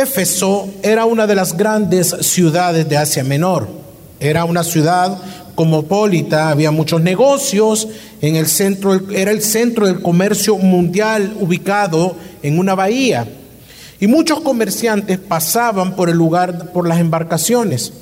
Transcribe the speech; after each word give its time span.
Éfeso 0.00 0.68
era 0.82 1.04
una 1.04 1.26
de 1.26 1.34
las 1.34 1.56
grandes 1.56 2.08
ciudades 2.22 2.88
de 2.88 2.96
Asia 2.96 3.22
Menor. 3.22 3.68
Era 4.18 4.44
una 4.44 4.64
ciudad 4.64 5.18
cosmopolita, 5.54 6.48
había 6.48 6.70
muchos 6.70 7.02
negocios, 7.02 7.86
en 8.22 8.36
el 8.36 8.46
centro 8.46 8.98
era 9.10 9.30
el 9.30 9.42
centro 9.42 9.86
del 9.86 10.00
comercio 10.00 10.56
mundial 10.56 11.36
ubicado 11.38 12.16
en 12.42 12.58
una 12.58 12.74
bahía. 12.74 13.28
Y 14.00 14.06
muchos 14.06 14.40
comerciantes 14.40 15.18
pasaban 15.18 15.94
por 15.94 16.08
el 16.08 16.16
lugar 16.16 16.72
por 16.72 16.88
las 16.88 16.98
embarcaciones. 16.98 17.92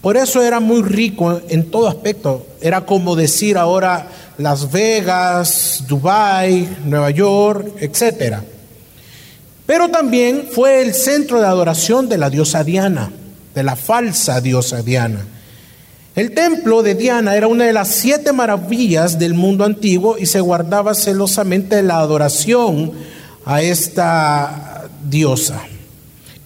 Por 0.00 0.16
eso 0.16 0.42
era 0.42 0.60
muy 0.60 0.82
rico 0.82 1.40
en 1.48 1.68
todo 1.68 1.88
aspecto. 1.88 2.46
Era 2.60 2.86
como 2.86 3.16
decir 3.16 3.58
ahora 3.58 4.08
Las 4.38 4.70
Vegas, 4.70 5.84
Dubai, 5.88 6.68
Nueva 6.84 7.10
York, 7.10 7.74
etcétera. 7.80 8.44
Pero 9.70 9.88
también 9.88 10.48
fue 10.52 10.82
el 10.82 10.94
centro 10.94 11.38
de 11.38 11.46
adoración 11.46 12.08
de 12.08 12.18
la 12.18 12.28
diosa 12.28 12.64
Diana, 12.64 13.12
de 13.54 13.62
la 13.62 13.76
falsa 13.76 14.40
diosa 14.40 14.82
Diana. 14.82 15.24
El 16.16 16.32
templo 16.34 16.82
de 16.82 16.96
Diana 16.96 17.36
era 17.36 17.46
una 17.46 17.66
de 17.66 17.72
las 17.72 17.86
siete 17.86 18.32
maravillas 18.32 19.20
del 19.20 19.34
mundo 19.34 19.64
antiguo 19.64 20.18
y 20.18 20.26
se 20.26 20.40
guardaba 20.40 20.92
celosamente 20.94 21.84
la 21.84 22.00
adoración 22.00 22.90
a 23.44 23.62
esta 23.62 24.88
diosa. 25.08 25.60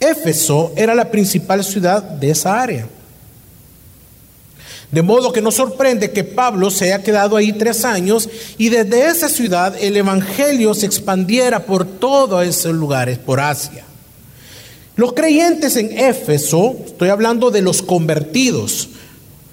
Éfeso 0.00 0.74
era 0.76 0.94
la 0.94 1.10
principal 1.10 1.64
ciudad 1.64 2.02
de 2.02 2.30
esa 2.30 2.60
área. 2.60 2.86
De 4.94 5.02
modo 5.02 5.32
que 5.32 5.42
no 5.42 5.50
sorprende 5.50 6.12
que 6.12 6.22
Pablo 6.22 6.70
se 6.70 6.84
haya 6.84 7.02
quedado 7.02 7.36
ahí 7.36 7.52
tres 7.52 7.84
años 7.84 8.28
y 8.58 8.68
desde 8.68 9.08
esa 9.08 9.28
ciudad 9.28 9.74
el 9.80 9.96
Evangelio 9.96 10.72
se 10.72 10.86
expandiera 10.86 11.66
por 11.66 11.84
todos 11.84 12.46
esos 12.46 12.72
lugares, 12.72 13.18
por 13.18 13.40
Asia. 13.40 13.84
Los 14.94 15.12
creyentes 15.12 15.74
en 15.74 15.98
Éfeso, 15.98 16.76
estoy 16.86 17.08
hablando 17.08 17.50
de 17.50 17.60
los 17.60 17.82
convertidos, 17.82 18.90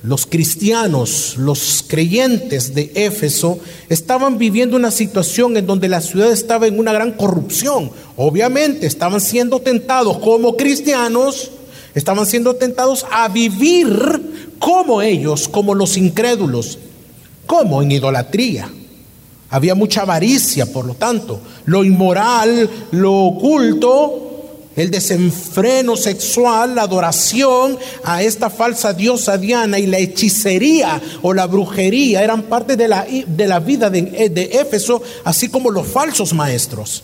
los 0.03 0.27
cristianos, 0.27 1.33
los 1.39 1.83
creyentes 1.87 2.75
de 2.75 2.91
Éfeso, 2.93 3.57
estaban 3.89 4.37
viviendo 4.37 4.75
una 4.75 4.91
situación 4.91 5.57
en 5.57 5.65
donde 5.65 5.89
la 5.89 6.01
ciudad 6.01 6.31
estaba 6.31 6.67
en 6.67 6.77
una 6.77 6.93
gran 6.93 7.13
corrupción. 7.13 7.89
Obviamente 8.15 8.85
estaban 8.85 9.19
siendo 9.19 9.59
tentados 9.59 10.19
como 10.19 10.55
cristianos, 10.55 11.49
estaban 11.95 12.27
siendo 12.27 12.55
tentados 12.57 13.07
a 13.09 13.27
vivir 13.27 14.30
como 14.61 15.01
ellos, 15.01 15.47
como 15.49 15.73
los 15.73 15.97
incrédulos, 15.97 16.77
como 17.47 17.81
en 17.81 17.91
idolatría. 17.91 18.69
Había 19.49 19.73
mucha 19.73 20.03
avaricia, 20.03 20.71
por 20.71 20.85
lo 20.85 20.93
tanto, 20.93 21.41
lo 21.65 21.83
inmoral, 21.83 22.69
lo 22.91 23.11
oculto, 23.11 24.69
el 24.75 24.91
desenfreno 24.91 25.97
sexual, 25.97 26.75
la 26.75 26.83
adoración 26.83 27.77
a 28.03 28.21
esta 28.21 28.51
falsa 28.51 28.93
diosa 28.93 29.39
Diana 29.39 29.79
y 29.79 29.87
la 29.87 29.97
hechicería 29.97 31.01
o 31.23 31.33
la 31.33 31.47
brujería 31.47 32.23
eran 32.23 32.43
parte 32.43 32.77
de 32.77 32.87
la, 32.87 33.05
de 33.05 33.47
la 33.47 33.59
vida 33.59 33.89
de, 33.89 34.29
de 34.29 34.43
Éfeso, 34.61 35.01
así 35.23 35.49
como 35.49 35.71
los 35.71 35.87
falsos 35.87 36.33
maestros. 36.33 37.03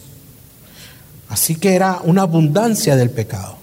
Así 1.27 1.55
que 1.55 1.73
era 1.73 2.01
una 2.03 2.21
abundancia 2.21 2.95
del 2.95 3.09
pecado. 3.09 3.56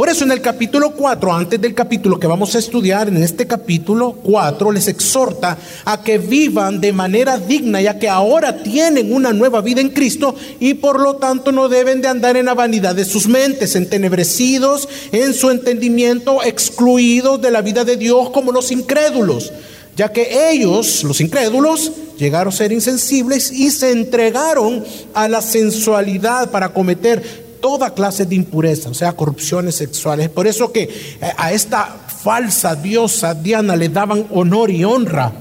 Por 0.00 0.08
eso 0.08 0.24
en 0.24 0.32
el 0.32 0.40
capítulo 0.40 0.92
4, 0.92 1.30
antes 1.30 1.60
del 1.60 1.74
capítulo 1.74 2.18
que 2.18 2.26
vamos 2.26 2.54
a 2.54 2.58
estudiar, 2.58 3.08
en 3.08 3.22
este 3.22 3.46
capítulo 3.46 4.12
4 4.12 4.72
les 4.72 4.88
exhorta 4.88 5.58
a 5.84 6.02
que 6.02 6.16
vivan 6.16 6.80
de 6.80 6.90
manera 6.90 7.36
digna, 7.36 7.82
ya 7.82 7.98
que 7.98 8.08
ahora 8.08 8.62
tienen 8.62 9.12
una 9.12 9.34
nueva 9.34 9.60
vida 9.60 9.82
en 9.82 9.90
Cristo 9.90 10.34
y 10.58 10.72
por 10.72 11.00
lo 11.00 11.16
tanto 11.16 11.52
no 11.52 11.68
deben 11.68 12.00
de 12.00 12.08
andar 12.08 12.38
en 12.38 12.46
la 12.46 12.54
vanidad 12.54 12.94
de 12.94 13.04
sus 13.04 13.28
mentes, 13.28 13.76
entenebrecidos 13.76 14.88
en 15.12 15.34
su 15.34 15.50
entendimiento, 15.50 16.42
excluidos 16.42 17.42
de 17.42 17.50
la 17.50 17.60
vida 17.60 17.84
de 17.84 17.98
Dios 17.98 18.30
como 18.30 18.52
los 18.52 18.72
incrédulos, 18.72 19.52
ya 19.98 20.10
que 20.10 20.50
ellos, 20.50 21.04
los 21.04 21.20
incrédulos, 21.20 21.92
llegaron 22.16 22.54
a 22.54 22.56
ser 22.56 22.72
insensibles 22.72 23.52
y 23.52 23.70
se 23.70 23.90
entregaron 23.90 24.82
a 25.12 25.28
la 25.28 25.42
sensualidad 25.42 26.50
para 26.50 26.70
cometer 26.70 27.49
toda 27.60 27.94
clase 27.94 28.26
de 28.26 28.34
impureza, 28.34 28.90
o 28.90 28.94
sea, 28.94 29.12
corrupciones 29.12 29.74
sexuales. 29.74 30.28
Por 30.28 30.46
eso 30.46 30.72
que 30.72 30.82
eh, 30.82 30.90
a 31.36 31.52
esta 31.52 31.84
falsa 32.22 32.74
diosa 32.74 33.34
Diana 33.34 33.76
le 33.76 33.88
daban 33.88 34.26
honor 34.30 34.70
y 34.70 34.84
honra 34.84 35.32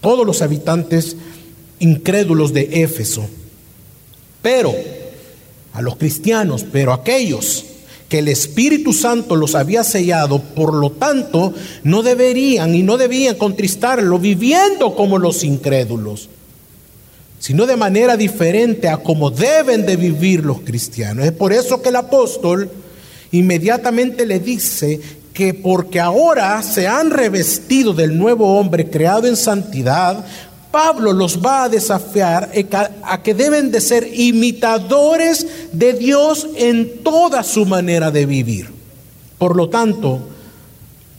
todos 0.00 0.26
los 0.26 0.42
habitantes 0.42 1.16
incrédulos 1.78 2.52
de 2.52 2.82
Éfeso. 2.82 3.26
Pero 4.42 4.74
a 5.72 5.82
los 5.82 5.96
cristianos, 5.96 6.64
pero 6.70 6.92
aquellos 6.92 7.64
que 8.08 8.18
el 8.18 8.28
Espíritu 8.28 8.92
Santo 8.92 9.36
los 9.36 9.54
había 9.54 9.84
sellado, 9.84 10.38
por 10.40 10.74
lo 10.74 10.90
tanto, 10.90 11.54
no 11.82 12.02
deberían 12.02 12.74
y 12.74 12.82
no 12.82 12.98
debían 12.98 13.36
contristarlo 13.36 14.18
viviendo 14.18 14.94
como 14.94 15.18
los 15.18 15.44
incrédulos 15.44 16.28
sino 17.42 17.66
de 17.66 17.76
manera 17.76 18.16
diferente 18.16 18.88
a 18.88 18.98
como 18.98 19.28
deben 19.28 19.84
de 19.84 19.96
vivir 19.96 20.44
los 20.44 20.60
cristianos. 20.60 21.24
Es 21.24 21.32
por 21.32 21.52
eso 21.52 21.82
que 21.82 21.88
el 21.88 21.96
apóstol 21.96 22.70
inmediatamente 23.32 24.24
le 24.26 24.38
dice 24.38 25.00
que 25.34 25.52
porque 25.52 25.98
ahora 25.98 26.62
se 26.62 26.86
han 26.86 27.10
revestido 27.10 27.94
del 27.94 28.16
nuevo 28.16 28.60
hombre 28.60 28.88
creado 28.88 29.26
en 29.26 29.34
santidad, 29.34 30.24
Pablo 30.70 31.12
los 31.12 31.44
va 31.44 31.64
a 31.64 31.68
desafiar 31.68 32.52
a 33.02 33.22
que 33.22 33.34
deben 33.34 33.72
de 33.72 33.80
ser 33.80 34.08
imitadores 34.14 35.44
de 35.72 35.94
Dios 35.94 36.46
en 36.56 37.02
toda 37.02 37.42
su 37.42 37.66
manera 37.66 38.12
de 38.12 38.24
vivir. 38.24 38.68
Por 39.38 39.56
lo 39.56 39.68
tanto, 39.68 40.20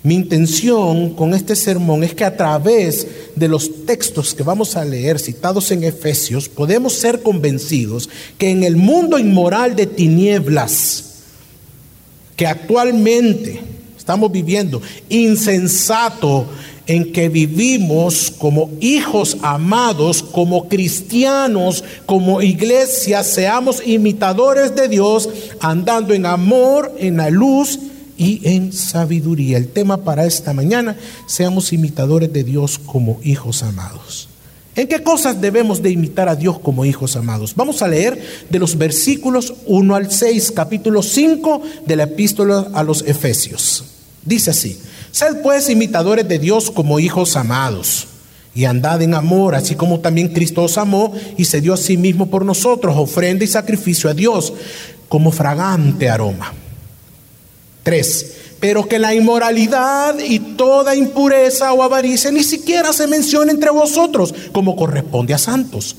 mi 0.03 0.15
intención 0.15 1.15
con 1.15 1.33
este 1.33 1.57
sermón 1.57 2.05
es 2.05 2.13
que 2.13 2.23
a 2.23 2.37
través 2.37 3.07
de 3.35 3.47
los 3.49 3.72
textos 3.85 4.33
que 4.33 4.43
vamos 4.43 4.75
a 4.75 4.85
leer 4.85 5.19
citados 5.19 5.71
en 5.71 5.83
Efesios, 5.83 6.49
podemos 6.49 6.93
ser 6.93 7.21
convencidos 7.21 8.09
que 8.37 8.49
en 8.49 8.63
el 8.63 8.75
mundo 8.75 9.17
inmoral 9.19 9.75
de 9.75 9.85
tinieblas 9.85 11.05
que 12.35 12.47
actualmente 12.47 13.61
estamos 13.97 14.31
viviendo, 14.31 14.81
insensato 15.09 16.47
en 16.87 17.13
que 17.13 17.29
vivimos 17.29 18.31
como 18.37 18.69
hijos 18.81 19.37
amados, 19.41 20.21
como 20.21 20.67
cristianos, 20.67 21.83
como 22.05 22.41
iglesia, 22.41 23.23
seamos 23.23 23.81
imitadores 23.85 24.75
de 24.75 24.87
Dios, 24.89 25.29
andando 25.61 26.13
en 26.13 26.25
amor, 26.25 26.93
en 26.99 27.17
la 27.17 27.29
luz 27.29 27.79
y 28.23 28.39
en 28.43 28.71
sabiduría. 28.71 29.57
El 29.57 29.67
tema 29.67 29.97
para 29.97 30.25
esta 30.25 30.53
mañana, 30.53 30.95
seamos 31.27 31.73
imitadores 31.73 32.31
de 32.31 32.43
Dios 32.43 32.79
como 32.79 33.19
hijos 33.23 33.63
amados. 33.63 34.29
¿En 34.75 34.87
qué 34.87 35.03
cosas 35.03 35.39
debemos 35.39 35.83
de 35.83 35.91
imitar 35.91 36.29
a 36.29 36.35
Dios 36.35 36.57
como 36.57 36.85
hijos 36.85 37.15
amados? 37.15 37.53
Vamos 37.55 37.81
a 37.81 37.87
leer 37.87 38.19
de 38.49 38.59
los 38.59 38.77
versículos 38.77 39.53
1 39.67 39.95
al 39.95 40.09
6, 40.09 40.51
capítulo 40.55 41.03
5 41.03 41.61
de 41.85 41.95
la 41.95 42.03
epístola 42.03 42.69
a 42.73 42.81
los 42.81 43.03
Efesios. 43.03 43.83
Dice 44.25 44.51
así, 44.51 44.79
sed 45.11 45.41
pues 45.43 45.69
imitadores 45.69 46.27
de 46.27 46.39
Dios 46.39 46.71
como 46.71 46.99
hijos 46.99 47.35
amados 47.35 48.07
y 48.55 48.65
andad 48.65 49.01
en 49.01 49.13
amor, 49.13 49.53
así 49.53 49.75
como 49.75 49.99
también 49.99 50.29
Cristo 50.29 50.63
os 50.63 50.77
amó 50.77 51.13
y 51.37 51.45
se 51.45 51.61
dio 51.61 51.73
a 51.73 51.77
sí 51.77 51.97
mismo 51.97 52.29
por 52.29 52.45
nosotros, 52.45 52.95
ofrenda 52.97 53.43
y 53.43 53.47
sacrificio 53.47 54.09
a 54.09 54.13
Dios 54.13 54.53
como 55.07 55.31
fragante 55.31 56.09
aroma. 56.09 56.62
3. 57.83 58.33
Pero 58.59 58.87
que 58.87 58.97
la 58.97 59.13
inmoralidad 59.13 60.17
y 60.19 60.39
toda 60.39 60.95
impureza 60.95 61.73
o 61.73 61.83
avaricia 61.83 62.31
ni 62.31 62.43
siquiera 62.43 62.93
se 62.93 63.07
mencione 63.07 63.51
entre 63.51 63.69
vosotros 63.69 64.33
como 64.51 64.75
corresponde 64.75 65.33
a 65.33 65.37
santos. 65.37 65.97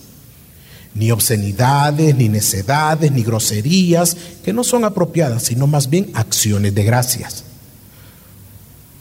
Ni 0.95 1.11
obscenidades, 1.11 2.15
ni 2.17 2.29
necedades, 2.29 3.13
ni 3.13 3.23
groserías, 3.23 4.17
que 4.45 4.53
no 4.53 4.65
son 4.65 4.85
apropiadas, 4.85 5.43
sino 5.43 5.67
más 5.67 5.91
bien 5.91 6.11
acciones 6.15 6.75
de 6.75 6.85
gracias. 6.85 7.45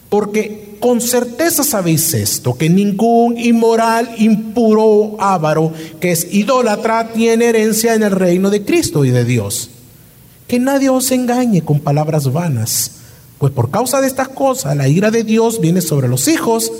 Porque 0.10 0.76
con 0.80 1.00
certeza 1.00 1.64
sabéis 1.64 2.14
esto, 2.14 2.56
que 2.58 2.70
ningún 2.70 3.38
inmoral, 3.38 4.14
impuro, 4.18 5.16
avaro, 5.20 5.72
que 6.02 6.12
es 6.12 6.34
idólatra, 6.34 7.14
tiene 7.14 7.46
herencia 7.46 7.94
en 7.94 8.04
el 8.04 8.12
reino 8.12 8.50
de 8.50 8.66
Cristo 8.66 9.06
y 9.06 9.12
de 9.12 9.24
Dios. 9.24 9.70
Que 10.48 10.60
nadie 10.60 10.90
os 10.90 11.12
engañe 11.12 11.64
con 11.64 11.80
palabras 11.80 12.32
vanas, 12.32 12.92
pues 13.38 13.52
por 13.54 13.72
causa 13.72 14.02
de 14.02 14.08
estas 14.08 14.30
cosas 14.30 14.76
la 14.76 14.88
ira 14.88 15.12
de 15.12 15.24
Dios 15.24 15.60
viene 15.60 15.82
sobre 15.82 16.08
los 16.08 16.28
hijos 16.28 16.72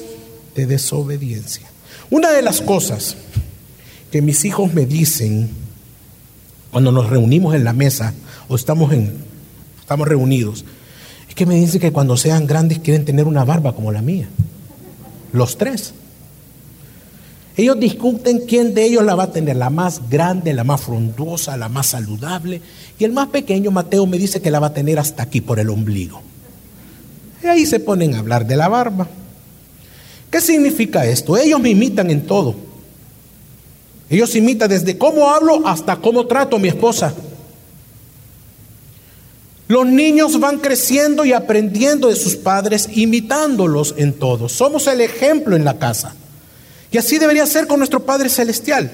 de 0.56 0.66
desobediencia. 0.66 1.68
Una 2.10 2.32
de 2.32 2.42
las 2.42 2.62
cosas 2.62 3.16
que 4.12 4.22
mis 4.22 4.46
hijos 4.46 4.74
me 4.74 4.86
dicen 4.86 5.50
cuando 6.72 6.92
nos 6.92 7.10
reunimos 7.10 7.56
en 7.56 7.64
la 7.64 7.74
mesa 7.74 8.14
o 8.48 8.56
estamos, 8.56 8.92
estamos 9.80 10.08
reunidos, 10.08 10.66
es 11.30 11.36
que 11.36 11.46
me 11.46 11.56
dicen 11.56 11.80
que 11.80 11.92
cuando 11.92 12.18
sean 12.18 12.48
grandes 12.48 12.80
quieren 12.80 13.06
tener 13.06 13.26
una 13.26 13.44
barba 13.44 13.74
como 13.74 13.92
la 13.92 14.02
mía. 14.02 14.28
Los 15.32 15.58
tres. 15.58 15.94
Ellos 17.56 17.80
discuten 17.80 18.46
quién 18.48 18.74
de 18.74 18.86
ellos 18.86 19.04
la 19.04 19.14
va 19.14 19.24
a 19.24 19.32
tener, 19.32 19.56
la 19.56 19.70
más 19.70 20.10
grande, 20.10 20.54
la 20.54 20.64
más 20.64 20.82
frondosa, 20.82 21.58
la 21.58 21.70
más 21.70 21.88
saludable. 21.88 22.62
Y 23.00 23.04
el 23.04 23.12
más 23.12 23.30
pequeño, 23.30 23.72
Mateo, 23.72 24.06
me 24.06 24.18
dice 24.18 24.42
que 24.42 24.52
la 24.52 24.60
va 24.60 24.68
a 24.68 24.74
tener 24.74 25.00
hasta 25.00 25.24
aquí 25.24 25.42
por 25.42 25.60
el 25.60 25.70
ombligo. 25.70 26.22
Y 27.44 27.48
ahí 27.48 27.66
se 27.66 27.80
ponen 27.80 28.14
a 28.14 28.20
hablar 28.20 28.46
de 28.46 28.56
la 28.56 28.68
barba. 28.68 29.08
¿Qué 30.32 30.42
significa 30.42 31.06
esto? 31.06 31.38
Ellos 31.38 31.60
me 31.60 31.70
imitan 31.70 32.10
en 32.10 32.26
todo. 32.26 32.56
Ellos 34.10 34.36
imitan 34.36 34.70
desde 34.70 34.98
cómo 34.98 35.30
hablo 35.30 35.68
hasta 35.68 35.98
cómo 35.98 36.26
trato 36.28 36.56
a 36.56 36.60
mi 36.60 36.68
esposa. 36.68 37.14
Los 39.68 39.86
niños 39.88 40.40
van 40.40 40.60
creciendo 40.60 41.26
y 41.26 41.34
aprendiendo 41.34 42.10
de 42.10 42.16
sus 42.16 42.36
padres, 42.36 42.90
imitándolos 42.94 43.96
en 43.98 44.14
todo. 44.14 44.50
Somos 44.50 44.88
el 44.88 45.02
ejemplo 45.02 45.56
en 45.56 45.66
la 45.66 45.80
casa. 45.80 46.16
Y 46.92 46.98
así 46.98 47.18
debería 47.18 47.46
ser 47.48 47.66
con 47.66 47.80
nuestro 47.80 48.06
Padre 48.06 48.30
Celestial. 48.30 48.92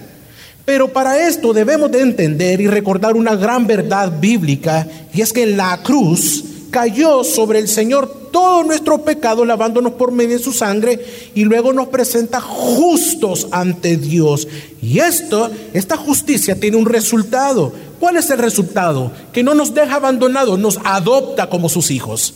Pero 0.69 0.94
para 0.94 1.27
esto 1.27 1.51
debemos 1.51 1.89
de 1.89 2.00
entender 2.00 2.62
y 2.62 2.68
recordar 2.68 3.16
una 3.16 3.36
gran 3.36 3.66
verdad 3.66 4.19
bíblica, 4.21 4.88
y 5.12 5.21
es 5.21 5.33
que 5.33 5.42
en 5.42 5.57
la 5.57 5.81
cruz 5.81 6.44
cayó 6.69 7.24
sobre 7.24 7.57
el 7.57 7.68
Señor 7.68 8.30
todo 8.31 8.62
nuestro 8.62 9.04
pecado 9.04 9.45
lavándonos 9.45 9.94
por 9.94 10.12
medio 10.12 10.38
de 10.38 10.44
su 10.44 10.54
sangre 10.54 11.04
y 11.33 11.44
luego 11.44 11.74
nos 11.74 11.88
presenta 11.88 12.39
justos 12.39 13.48
ante 13.50 13.98
Dios. 13.98 14.48
Y 14.80 15.00
esto, 15.00 15.50
esta 15.74 15.98
justicia 15.98 16.54
tiene 16.60 16.77
un 16.77 16.86
resultado. 16.86 17.74
¿Cuál 18.00 18.18
es 18.18 18.30
el 18.30 18.38
resultado? 18.38 19.12
Que 19.33 19.42
no 19.42 19.56
nos 19.56 19.74
deja 19.74 19.95
abandonados, 19.95 20.60
nos 20.60 20.77
adopta 20.83 21.50
como 21.50 21.68
sus 21.68 21.89
hijos. 21.89 22.36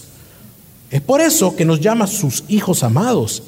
Es 0.90 1.02
por 1.02 1.22
eso 1.22 1.56
que 1.56 1.66
nos 1.66 1.82
llama 1.82 2.08
sus 2.08 2.46
hijos 2.48 2.82
amados. 2.82 3.44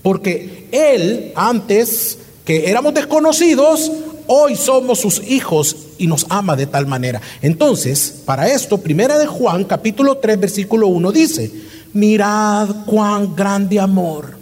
Porque 0.00 0.68
Él, 0.70 1.32
antes 1.34 2.18
que 2.44 2.70
éramos 2.70 2.94
desconocidos, 2.94 3.90
hoy 4.28 4.54
somos 4.54 5.00
sus 5.00 5.20
hijos 5.28 5.76
y 5.98 6.06
nos 6.06 6.26
ama 6.28 6.54
de 6.54 6.66
tal 6.66 6.86
manera. 6.86 7.20
Entonces, 7.42 8.22
para 8.24 8.48
esto, 8.48 8.78
primera 8.78 9.18
de 9.18 9.26
Juan, 9.26 9.64
capítulo 9.64 10.18
3, 10.18 10.38
versículo 10.38 10.86
1 10.86 11.10
dice, 11.10 11.50
mirad 11.92 12.68
cuán 12.86 13.34
grande 13.34 13.80
amor. 13.80 14.38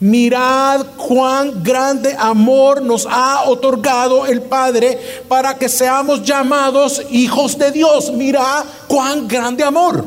Mirad 0.00 0.86
cuán 0.96 1.64
grande 1.64 2.14
amor 2.16 2.82
nos 2.82 3.04
ha 3.10 3.48
otorgado 3.48 4.26
el 4.26 4.42
Padre 4.42 4.96
para 5.26 5.58
que 5.58 5.68
seamos 5.68 6.22
llamados 6.22 7.02
hijos 7.10 7.58
de 7.58 7.72
Dios. 7.72 8.12
Mirad 8.12 8.64
cuán 8.86 9.26
grande 9.26 9.64
amor. 9.64 10.04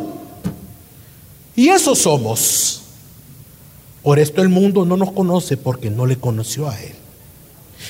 Y 1.57 1.67
eso 1.67 1.93
somos. 1.93 2.81
Por 4.01 4.17
esto 4.17 4.41
el 4.41 4.49
mundo 4.49 4.85
no 4.85 4.95
nos 4.95 5.11
conoce 5.11 5.57
porque 5.57 5.89
no 5.89 6.05
le 6.05 6.15
conoció 6.15 6.69
a 6.69 6.81
Él. 6.81 7.00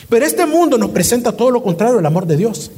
Pero 0.10 0.26
este 0.26 0.46
mundo 0.46 0.78
nos 0.78 0.92
presenta 0.92 1.32
todo 1.32 1.52
lo 1.52 1.64
contrario 1.64 2.00
al 2.00 2.06
amor 2.06 2.26
de 2.26 2.38
Dios. 2.38 2.72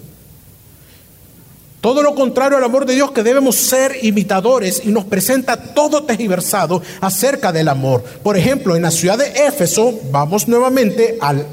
Todo 1.83 2.01
lo 2.01 2.15
contrario 2.15 2.57
al 2.57 2.63
amor 2.63 2.85
de 2.85 2.95
Dios 2.95 3.11
que 3.11 3.23
debemos 3.23 3.57
ser 3.57 3.97
imitadores 4.03 4.83
y 4.85 4.87
nos 4.87 5.03
presenta 5.03 5.73
todo 5.73 6.05
tejiversado 6.05 6.81
acerca 7.01 7.51
del 7.51 7.67
amor. 7.67 8.01
Por 8.23 8.37
ejemplo, 8.37 8.77
en 8.77 8.83
la 8.83 8.89
ciudad 8.89 9.17
de 9.17 9.47
Éfeso, 9.47 9.99
vamos 10.09 10.47
nuevamente 10.47 11.17
al, 11.19 11.45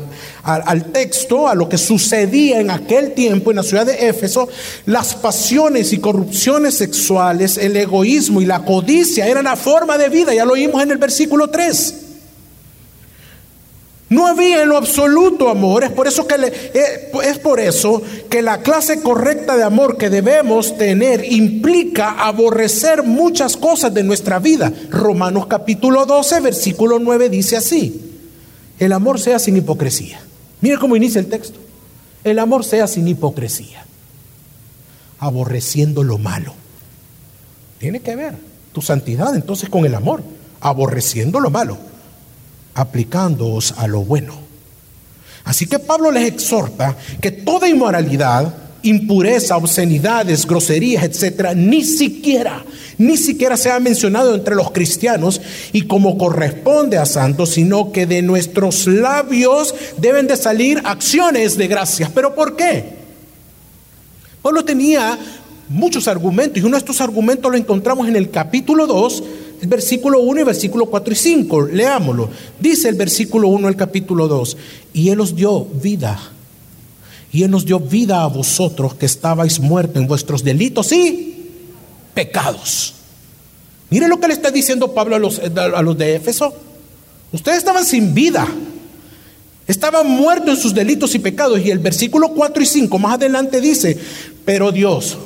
al, 0.45 0.93
texto, 0.93 1.49
a 1.49 1.57
lo 1.57 1.69
que 1.69 1.79
sucedía 1.79 2.61
en 2.61 2.71
aquel 2.71 3.13
tiempo 3.15 3.51
en 3.51 3.57
la 3.57 3.65
ciudad 3.65 3.85
de 3.85 4.09
Éfeso, 4.09 4.49
las 4.87 5.17
pasiones 5.17 5.93
y 5.93 5.99
corrupciones 5.99 6.77
sexuales, 6.77 7.59
el 7.59 7.77
egoísmo 7.77 8.41
y 8.41 8.47
la 8.47 8.65
codicia 8.65 9.27
eran 9.27 9.47
la 9.47 9.57
forma 9.57 9.99
de 9.99 10.11
vida, 10.11 10.33
ya 10.33 10.45
lo 10.45 10.53
oímos 10.53 10.81
en 10.81 10.93
el 10.93 10.99
versículo 10.99 11.51
3. 11.51 12.10
No 14.11 14.27
había 14.27 14.65
en 14.65 14.69
lo 14.69 14.77
absoluto 14.77 15.49
amor, 15.49 15.85
es 15.85 15.93
por 15.93 16.09
eso 16.09 16.27
que 16.27 16.35
eh, 16.35 17.13
es 17.25 17.39
por 17.39 17.61
eso 17.61 18.03
que 18.29 18.43
la 18.43 18.61
clase 18.61 19.01
correcta 19.03 19.57
de 19.57 19.63
amor 19.63 19.97
que 19.97 20.11
debemos 20.11 20.77
tener 20.77 21.25
implica 21.33 22.11
aborrecer 22.11 23.05
muchas 23.05 23.57
cosas 23.57 23.95
de 23.95 24.03
nuestra 24.03 24.41
vida. 24.41 24.73
Romanos 24.91 25.47
capítulo 25.47 26.07
12, 26.07 26.41
versículo 26.41 26.99
9 26.99 27.29
dice 27.29 27.57
así: 27.57 28.19
El 28.81 28.93
amor 28.93 29.21
sea 29.21 29.39
sin 29.39 29.57
hipocresía. 29.57 30.21
Mira 30.61 30.79
cómo 30.79 30.97
inicia 30.97 31.21
el 31.21 31.29
texto. 31.29 31.61
El 32.25 32.41
amor 32.41 32.65
sea 32.65 32.89
sin 32.89 33.07
hipocresía, 33.07 33.87
aborreciendo 35.21 36.03
lo 36.03 36.19
malo. 36.19 36.53
Tiene 37.79 38.01
que 38.01 38.17
ver 38.17 38.35
tu 38.73 38.83
santidad 38.83 39.37
entonces 39.37 39.69
con 39.69 39.85
el 39.87 39.95
amor, 39.95 40.25
aborreciendo 40.61 41.39
lo 41.39 41.51
malo, 41.51 41.79
aplicándoos 42.81 43.75
a 43.77 43.87
lo 43.87 44.03
bueno. 44.03 44.35
Así 45.45 45.67
que 45.67 45.79
Pablo 45.79 46.11
les 46.11 46.29
exhorta 46.29 46.97
que 47.21 47.31
toda 47.31 47.69
inmoralidad, 47.69 48.55
impureza, 48.83 49.57
obscenidades, 49.57 50.47
groserías, 50.47 51.05
etcétera, 51.05 51.55
ni 51.55 51.85
siquiera, 51.85 52.65
ni 52.99 53.17
siquiera 53.17 53.57
se 53.57 53.71
ha 53.71 53.81
mencionado 53.81 54.35
entre 54.35 54.55
los 54.55 54.71
cristianos 54.71 55.41
y 55.73 55.83
como 55.83 56.19
corresponde 56.19 56.99
a 56.99 57.07
santos, 57.07 57.51
sino 57.51 57.93
que 57.93 58.07
de 58.07 58.23
nuestros 58.23 58.87
labios 58.87 59.75
deben 59.97 60.27
de 60.27 60.37
salir 60.37 60.81
acciones 60.85 61.57
de 61.57 61.67
gracias. 61.67 62.11
¿Pero 62.11 62.35
por 62.35 62.57
qué? 62.57 63.01
Pablo 64.43 64.65
tenía 64.65 65.19
muchos 65.69 66.09
argumentos 66.09 66.59
y 66.59 66.67
uno 66.67 66.77
de 66.77 66.81
estos 66.81 67.01
argumentos 67.01 67.51
lo 67.51 67.57
encontramos 67.57 68.09
en 68.09 68.17
el 68.17 68.31
capítulo 68.31 68.87
2, 68.87 69.23
el 69.23 69.50
versículo 69.63 70.21
1 70.21 70.41
y 70.41 70.45
versículo 70.45 70.87
4 70.87 71.13
y 71.13 71.17
5. 71.17 71.63
Leámoslo. 71.67 72.31
Dice 72.59 72.89
el 72.89 72.95
versículo 72.95 73.49
1 73.49 73.67
del 73.67 73.77
capítulo 73.77 74.29
2, 74.29 74.57
y 74.93 75.09
Él 75.11 75.21
os 75.21 75.35
dio 75.35 75.65
vida 75.65 76.19
y 77.33 77.45
Él 77.45 77.51
nos 77.51 77.65
dio 77.65 77.79
vida 77.79 78.23
a 78.23 78.27
vosotros 78.27 78.95
que 78.95 79.07
estabais 79.07 79.61
muertos 79.61 79.97
en 79.97 80.09
vuestros 80.09 80.43
delitos 80.43 80.93
y 80.93 81.49
pecados. 82.13 82.95
Mire 83.89 84.09
lo 84.09 84.21
que 84.21 84.29
le 84.29 84.35
está 84.35 84.51
diciendo 84.51 84.93
Pablo 84.93 85.17
a 85.17 85.19
los, 85.19 85.41
a 85.41 85.83
los 85.83 85.97
de 85.97 86.17
Éfeso. 86.17 86.53
Ustedes 87.33 87.59
estaban 87.59 87.85
sin 87.85 88.15
vida. 88.15 88.47
Estaban 89.67 90.09
muertos 90.11 90.57
en 90.57 90.57
sus 90.57 90.75
delitos 90.75 91.15
y 91.15 91.21
pecados. 91.21 91.61
Y 91.61 91.71
el 91.71 91.79
versículo 91.79 92.31
4 92.31 92.63
y 92.63 92.67
5 92.67 92.99
más 92.99 93.15
adelante 93.15 93.61
dice, 93.61 93.97
pero 94.45 94.73
Dios, 94.73 95.19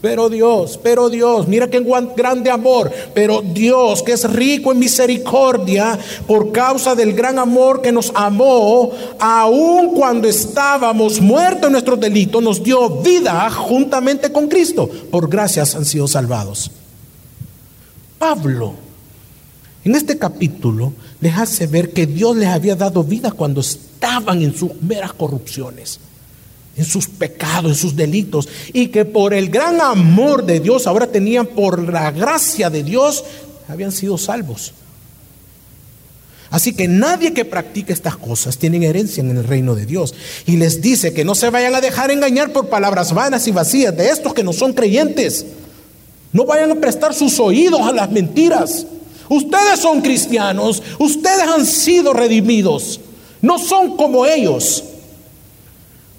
pero 0.00 0.28
Dios, 0.28 0.78
pero 0.82 1.08
Dios, 1.08 1.48
mira 1.48 1.68
qué 1.68 1.84
grande 2.16 2.50
amor, 2.50 2.90
pero 3.14 3.42
Dios 3.42 4.02
que 4.02 4.12
es 4.12 4.30
rico 4.30 4.72
en 4.72 4.78
misericordia 4.78 5.98
por 6.26 6.52
causa 6.52 6.94
del 6.94 7.12
gran 7.12 7.38
amor 7.38 7.82
que 7.82 7.92
nos 7.92 8.12
amó, 8.14 8.92
aun 9.18 9.94
cuando 9.94 10.28
estábamos 10.28 11.20
muertos 11.20 11.66
en 11.66 11.72
nuestros 11.72 12.00
delitos, 12.00 12.42
nos 12.42 12.62
dio 12.62 13.00
vida 13.00 13.50
juntamente 13.50 14.30
con 14.30 14.48
Cristo. 14.48 14.88
Por 15.10 15.28
gracias 15.28 15.74
han 15.74 15.84
sido 15.84 16.06
salvados. 16.06 16.70
Pablo, 18.18 18.74
en 19.84 19.94
este 19.94 20.18
capítulo, 20.18 20.92
les 21.20 21.36
hace 21.36 21.66
ver 21.66 21.92
que 21.92 22.06
Dios 22.06 22.36
les 22.36 22.48
había 22.48 22.76
dado 22.76 23.02
vida 23.02 23.30
cuando 23.32 23.62
estaban 23.62 24.42
en 24.42 24.54
sus 24.54 24.80
meras 24.82 25.12
corrupciones 25.14 26.00
en 26.76 26.84
sus 26.84 27.08
pecados, 27.08 27.72
en 27.72 27.76
sus 27.76 27.96
delitos, 27.96 28.48
y 28.72 28.88
que 28.88 29.04
por 29.04 29.34
el 29.34 29.50
gran 29.50 29.80
amor 29.80 30.44
de 30.44 30.60
Dios, 30.60 30.86
ahora 30.86 31.06
tenían 31.06 31.46
por 31.46 31.92
la 31.92 32.10
gracia 32.10 32.70
de 32.70 32.82
Dios, 32.82 33.24
habían 33.68 33.92
sido 33.92 34.18
salvos. 34.18 34.72
Así 36.50 36.72
que 36.72 36.88
nadie 36.88 37.32
que 37.32 37.44
practique 37.44 37.92
estas 37.92 38.16
cosas 38.16 38.58
tiene 38.58 38.84
herencia 38.84 39.20
en 39.20 39.36
el 39.36 39.44
reino 39.44 39.76
de 39.76 39.86
Dios. 39.86 40.14
Y 40.46 40.56
les 40.56 40.80
dice 40.80 41.12
que 41.12 41.24
no 41.24 41.36
se 41.36 41.48
vayan 41.48 41.76
a 41.76 41.80
dejar 41.80 42.10
engañar 42.10 42.52
por 42.52 42.68
palabras 42.68 43.14
vanas 43.14 43.46
y 43.46 43.52
vacías 43.52 43.96
de 43.96 44.08
estos 44.08 44.34
que 44.34 44.42
no 44.42 44.52
son 44.52 44.72
creyentes. 44.72 45.46
No 46.32 46.44
vayan 46.44 46.72
a 46.72 46.80
prestar 46.80 47.14
sus 47.14 47.38
oídos 47.38 47.80
a 47.82 47.92
las 47.92 48.10
mentiras. 48.10 48.84
Ustedes 49.28 49.78
son 49.78 50.00
cristianos, 50.00 50.82
ustedes 50.98 51.42
han 51.42 51.64
sido 51.64 52.12
redimidos. 52.12 53.00
No 53.40 53.60
son 53.60 53.96
como 53.96 54.26
ellos. 54.26 54.82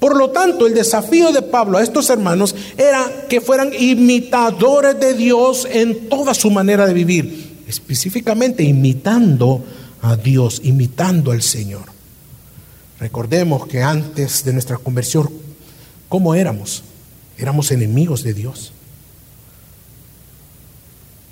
Por 0.02 0.18
lo 0.18 0.32
tanto, 0.32 0.66
el 0.66 0.74
desafío 0.74 1.32
de 1.32 1.44
Pablo 1.44 1.78
a 1.78 1.84
estos 1.84 2.10
hermanos 2.10 2.56
era 2.76 3.28
que 3.30 3.40
fueran 3.40 3.70
imitadores 3.72 5.00
de 5.00 5.14
Dios 5.14 5.68
en 5.72 6.10
toda 6.10 6.34
su 6.34 6.50
manera 6.50 6.88
de 6.88 6.96
vivir, 6.96 7.62
específicamente 7.68 8.64
imitando 8.64 9.64
a 10.02 10.16
Dios, 10.16 10.60
imitando 10.64 11.30
al 11.30 11.44
Señor. 11.44 11.84
Recordemos 13.00 13.68
que 13.68 13.84
antes 13.84 14.44
de 14.44 14.54
nuestra 14.54 14.80
conversión, 14.80 15.30
¿cómo 16.10 16.34
éramos? 16.34 16.82
Éramos 17.38 17.70
enemigos 17.70 18.24
de 18.24 18.34
Dios. 18.34 18.74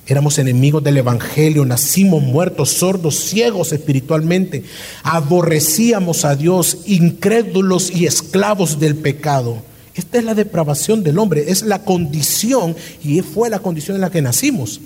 Éramos 0.10 0.40
enemigos 0.40 0.84
del 0.84 0.98
Evangelio, 0.98 1.64
nacimos 1.66 2.24
muertos, 2.24 2.72
sordos, 2.72 3.16
ciegos 3.16 3.72
espiritualmente. 3.74 4.64
Aborrecíamos 5.04 6.26
a 6.26 6.36
Dios, 6.36 6.80
incrédulos 6.88 7.92
y 7.92 8.08
esclavos 8.08 8.80
del 8.80 8.96
pecado. 8.96 9.58
Esta 9.94 10.18
es 10.18 10.24
la 10.24 10.34
depravación 10.34 11.04
del 11.04 11.20
hombre, 11.20 11.52
es 11.52 11.62
la 11.62 11.84
condición 11.84 12.76
y 13.04 13.22
fue 13.22 13.52
la 13.52 13.60
condición 13.60 13.96
en 13.96 14.02
la 14.02 14.10
que 14.10 14.24
nacimos. 14.24 14.82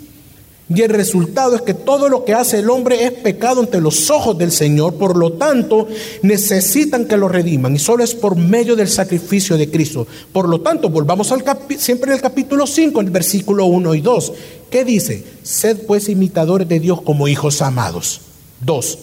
Y 0.70 0.82
el 0.82 0.90
resultado 0.90 1.56
es 1.56 1.62
que 1.62 1.74
todo 1.74 2.08
lo 2.08 2.24
que 2.24 2.34
hace 2.34 2.60
el 2.60 2.70
hombre 2.70 3.04
es 3.04 3.12
pecado 3.12 3.60
ante 3.60 3.82
los 3.82 4.10
ojos 4.10 4.38
del 4.38 4.52
Señor. 4.52 4.96
Por 4.96 5.18
lo 5.18 5.34
tanto, 5.34 5.88
necesitan 6.22 7.06
que 7.06 7.18
lo 7.18 7.28
rediman. 7.28 7.76
Y 7.76 7.80
solo 7.80 8.04
es 8.04 8.16
por 8.16 8.38
medio 8.38 8.76
del 8.76 8.88
sacrificio 8.88 9.58
de 9.58 9.70
Cristo. 9.70 10.08
Por 10.32 10.48
lo 10.48 10.62
tanto, 10.62 10.90
volvamos 10.90 11.32
al 11.32 11.44
siempre 11.78 12.14
el 12.14 12.22
capítulo 12.22 12.66
5, 12.66 13.02
en 13.02 13.08
el 13.08 13.12
versículo 13.12 13.66
1 13.66 13.94
y 13.96 14.02
2. 14.02 14.34
¿Qué 14.70 14.86
dice? 14.86 15.24
Sed 15.44 15.86
pues 15.86 16.08
imitadores 16.08 16.68
de 16.68 16.80
Dios 16.80 17.02
como 17.02 17.28
hijos 17.28 17.62
amados. 17.62 18.22
2. 18.62 18.98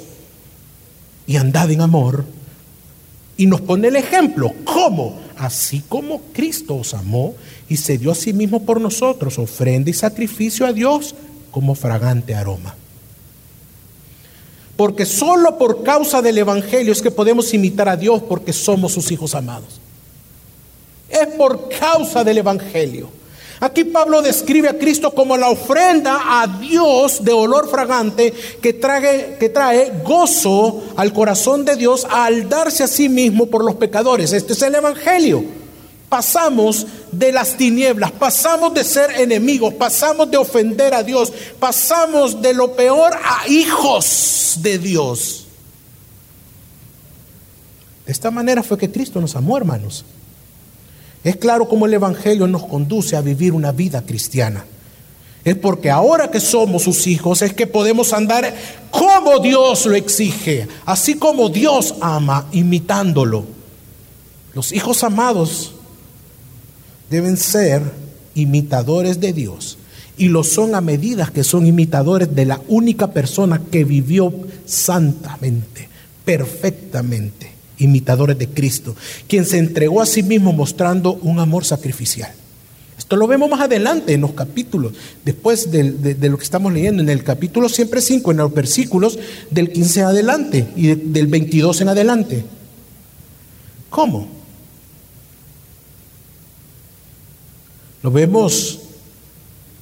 Y 1.27 1.37
andad 1.37 1.71
en 1.71 1.83
amor. 1.83 2.25
Y 3.37 3.47
nos 3.47 3.61
pone 3.61 3.89
el 3.89 3.97
ejemplo. 3.97 4.53
¿Cómo? 4.65 5.21
Así 5.37 5.83
como 5.89 6.23
Cristo 6.33 6.77
os 6.77 6.95
amó 6.95 7.35
y 7.69 7.77
se 7.77 7.99
dio 7.99 8.11
a 8.11 8.15
sí 8.15 8.33
mismo 8.33 8.65
por 8.65 8.81
nosotros, 8.81 9.39
ofrenda 9.39 9.89
y 9.89 9.95
sacrificio 9.95 10.67
a 10.67 10.73
Dios 10.73 11.15
como 11.51 11.75
fragante 11.75 12.35
aroma. 12.35 12.75
Porque 14.77 15.05
solo 15.05 15.59
por 15.59 15.83
causa 15.83 16.23
del 16.23 16.39
Evangelio 16.39 16.93
es 16.93 17.03
que 17.03 17.11
podemos 17.11 17.53
imitar 17.53 17.89
a 17.89 17.97
Dios 17.97 18.23
porque 18.23 18.53
somos 18.53 18.93
sus 18.93 19.11
hijos 19.11 19.35
amados. 19.35 19.81
Es 21.09 21.27
por 21.37 21.69
causa 21.69 22.25
del 22.25 22.39
Evangelio. 22.39 23.11
Aquí 23.61 23.85
Pablo 23.85 24.23
describe 24.23 24.71
a 24.71 24.79
Cristo 24.79 25.11
como 25.15 25.37
la 25.37 25.51
ofrenda 25.51 26.41
a 26.41 26.47
Dios 26.47 27.23
de 27.23 27.33
olor 27.33 27.69
fragante 27.69 28.33
que 28.63 28.73
trae, 28.73 29.37
que 29.39 29.51
trae 29.51 30.01
gozo 30.03 30.83
al 30.97 31.13
corazón 31.13 31.67
de 31.67 31.77
Dios 31.77 32.07
al 32.09 32.49
darse 32.49 32.85
a 32.85 32.89
sí 32.89 33.11
mismo 33.11 33.47
por 33.47 33.63
los 33.63 33.75
pecadores. 33.75 34.33
Este 34.33 34.55
es 34.55 34.63
el 34.63 34.77
Evangelio 34.77 35.60
pasamos 36.11 36.87
de 37.13 37.33
las 37.33 37.57
tinieblas, 37.57 38.11
pasamos 38.11 38.75
de 38.75 38.85
ser 38.85 39.13
enemigos, 39.13 39.73
pasamos 39.75 40.31
de 40.31 40.37
ofender 40.37 40.93
a 40.93 41.03
Dios, 41.03 41.33
pasamos 41.59 42.43
de 42.43 42.53
lo 42.53 42.75
peor 42.75 43.15
a 43.15 43.49
hijos 43.49 44.59
de 44.61 44.79
Dios. 44.79 45.47
De 48.05 48.13
esta 48.13 48.33
manera 48.33 48.63
fue 48.65 48.77
que 48.77 48.91
Cristo 48.91 49.21
nos 49.21 49.37
amó, 49.37 49.57
hermanos. 49.57 50.05
Es 51.23 51.37
claro 51.37 51.69
cómo 51.69 51.87
el 51.87 51.95
Evangelio 51.95 52.49
nos 52.49 52.67
conduce 52.67 53.15
a 53.15 53.21
vivir 53.21 53.53
una 53.53 53.71
vida 53.71 54.03
cristiana. 54.03 54.65
Es 55.45 55.55
porque 55.57 55.91
ahora 55.91 56.31
que 56.31 56.41
somos 56.41 56.83
sus 56.83 57.07
hijos 57.07 57.41
es 57.41 57.55
que 57.55 57.67
podemos 57.67 58.13
andar 58.13 58.53
como 58.91 59.39
Dios 59.39 59.87
lo 59.87 59.95
exige, 59.95 60.67
así 60.85 61.15
como 61.15 61.49
Dios 61.51 61.95
ama, 62.01 62.49
imitándolo. 62.53 63.45
Los 64.55 64.73
hijos 64.73 65.05
amados 65.05 65.75
deben 67.11 67.37
ser 67.37 67.83
imitadores 68.35 69.21
de 69.21 69.33
Dios. 69.33 69.77
Y 70.17 70.29
lo 70.29 70.45
son 70.45 70.75
a 70.75 70.81
medida 70.81 71.31
que 71.33 71.45
son 71.45 71.67
imitadores 71.67 72.35
de 72.35 72.47
la 72.47 72.61
única 72.69 73.11
persona 73.13 73.61
que 73.71 73.85
vivió 73.85 74.33
santamente, 74.67 75.89
perfectamente, 76.25 77.51
imitadores 77.79 78.39
de 78.39 78.49
Cristo, 78.49 78.95
quien 79.27 79.47
se 79.47 79.59
entregó 79.59 80.03
a 80.03 80.07
sí 80.07 80.23
mismo 80.23 80.53
mostrando 80.53 81.15
un 81.15 81.39
amor 81.39 81.65
sacrificial. 81.65 82.33
Esto 82.99 83.17
lo 83.17 83.27
vemos 83.27 83.49
más 83.49 83.63
adelante 83.63 84.13
en 84.13 84.21
los 84.21 84.35
capítulos, 84.35 84.93
después 85.25 85.71
de, 85.71 85.85
lo 86.29 86.37
que 86.37 86.45
estamos 86.45 86.71
leyendo, 86.71 87.03
en 87.03 87.09
el 87.09 87.25
capítulo 87.25 87.71
siempre 87.71 88.03
5, 88.03 88.31
en 88.31 88.37
los 88.37 88.53
versículos 88.53 89.19
del 89.51 89.73
15 89.73 90.03
adelante 90.03 90.69
y 90.77 90.95
del 90.95 91.27
22 91.27 91.81
en 91.81 91.89
adelante. 91.89 92.45
¿Cómo? 93.89 94.40
Lo 98.03 98.11
vemos 98.11 98.81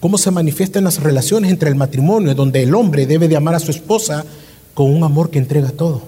cómo 0.00 0.18
se 0.18 0.30
manifiesta 0.30 0.78
en 0.78 0.84
las 0.84 1.02
relaciones 1.02 1.50
entre 1.50 1.68
el 1.68 1.74
matrimonio, 1.74 2.34
donde 2.34 2.62
el 2.62 2.74
hombre 2.74 3.06
debe 3.06 3.28
de 3.28 3.36
amar 3.36 3.54
a 3.54 3.60
su 3.60 3.70
esposa 3.70 4.24
con 4.74 4.92
un 4.92 5.02
amor 5.04 5.30
que 5.30 5.38
entrega 5.38 5.70
todo. 5.70 6.02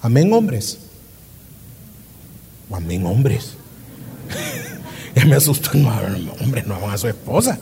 Amén, 0.00 0.32
hombres. 0.32 0.78
Amén, 2.72 3.04
hombres. 3.06 3.54
ya 5.14 5.24
me 5.24 5.36
asustó, 5.36 5.70
no, 5.74 5.90
hombres 6.40 6.66
no 6.66 6.74
aman 6.74 6.90
a 6.90 6.98
su 6.98 7.08
esposa. 7.08 7.58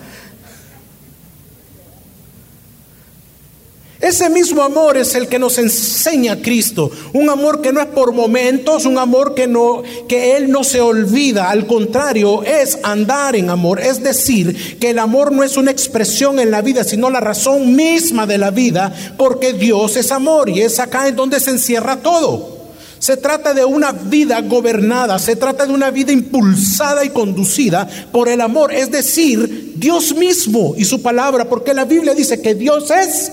Ese 4.01 4.31
mismo 4.31 4.63
amor 4.63 4.97
es 4.97 5.15
el 5.15 5.29
que 5.29 5.39
nos 5.39 5.59
enseña 5.59 6.41
Cristo, 6.41 6.91
un 7.13 7.29
amor 7.29 7.61
que 7.61 7.71
no 7.71 7.83
es 7.83 7.87
por 7.89 8.13
momentos, 8.15 8.87
un 8.87 8.97
amor 8.97 9.35
que 9.35 9.47
no 9.47 9.83
que 10.09 10.39
él 10.39 10.51
no 10.51 10.65
se 10.65 10.81
olvida, 10.81 11.51
al 11.51 11.67
contrario, 11.67 12.43
es 12.43 12.79
andar 12.83 13.37
en 13.37 13.51
amor, 13.51 13.79
es 13.79 14.03
decir, 14.03 14.79
que 14.79 14.91
el 14.91 14.99
amor 14.99 15.33
no 15.33 15.45
es 15.45 15.59
una 15.59 15.71
expresión 15.71 16.39
en 16.39 16.51
la 16.51 16.63
vida, 16.63 16.83
sino 16.83 17.11
la 17.11 17.21
razón 17.21 17.77
misma 17.77 18.27
de 18.27 18.39
la 18.39 18.51
vida, 18.51 18.91
porque 19.19 19.53
Dios 19.53 19.97
es 19.97 20.11
amor 20.13 20.49
y 20.49 20.63
es 20.63 20.81
acá 20.81 21.07
en 21.07 21.17
donde 21.17 21.39
se 21.39 21.51
encierra 21.51 21.97
todo. 21.97 22.59
Se 22.99 23.19
trata 23.19 23.53
de 23.53 23.67
una 23.67 23.93
vida 23.93 24.41
gobernada, 24.41 25.19
se 25.19 25.37
trata 25.37 25.67
de 25.67 25.75
una 25.75 25.91
vida 25.91 26.13
impulsada 26.13 27.05
y 27.05 27.11
conducida 27.11 27.87
por 28.13 28.31
el 28.31 28.41
amor, 28.41 28.73
es 28.73 28.91
decir, 28.91 29.75
Dios 29.77 30.15
mismo 30.15 30.75
y 30.79 30.87
su 30.87 31.03
palabra, 31.03 31.51
porque 31.51 31.75
la 31.75 31.85
Biblia 31.85 32.15
dice 32.15 32.41
que 32.41 32.55
Dios 32.55 32.91
es 32.91 33.33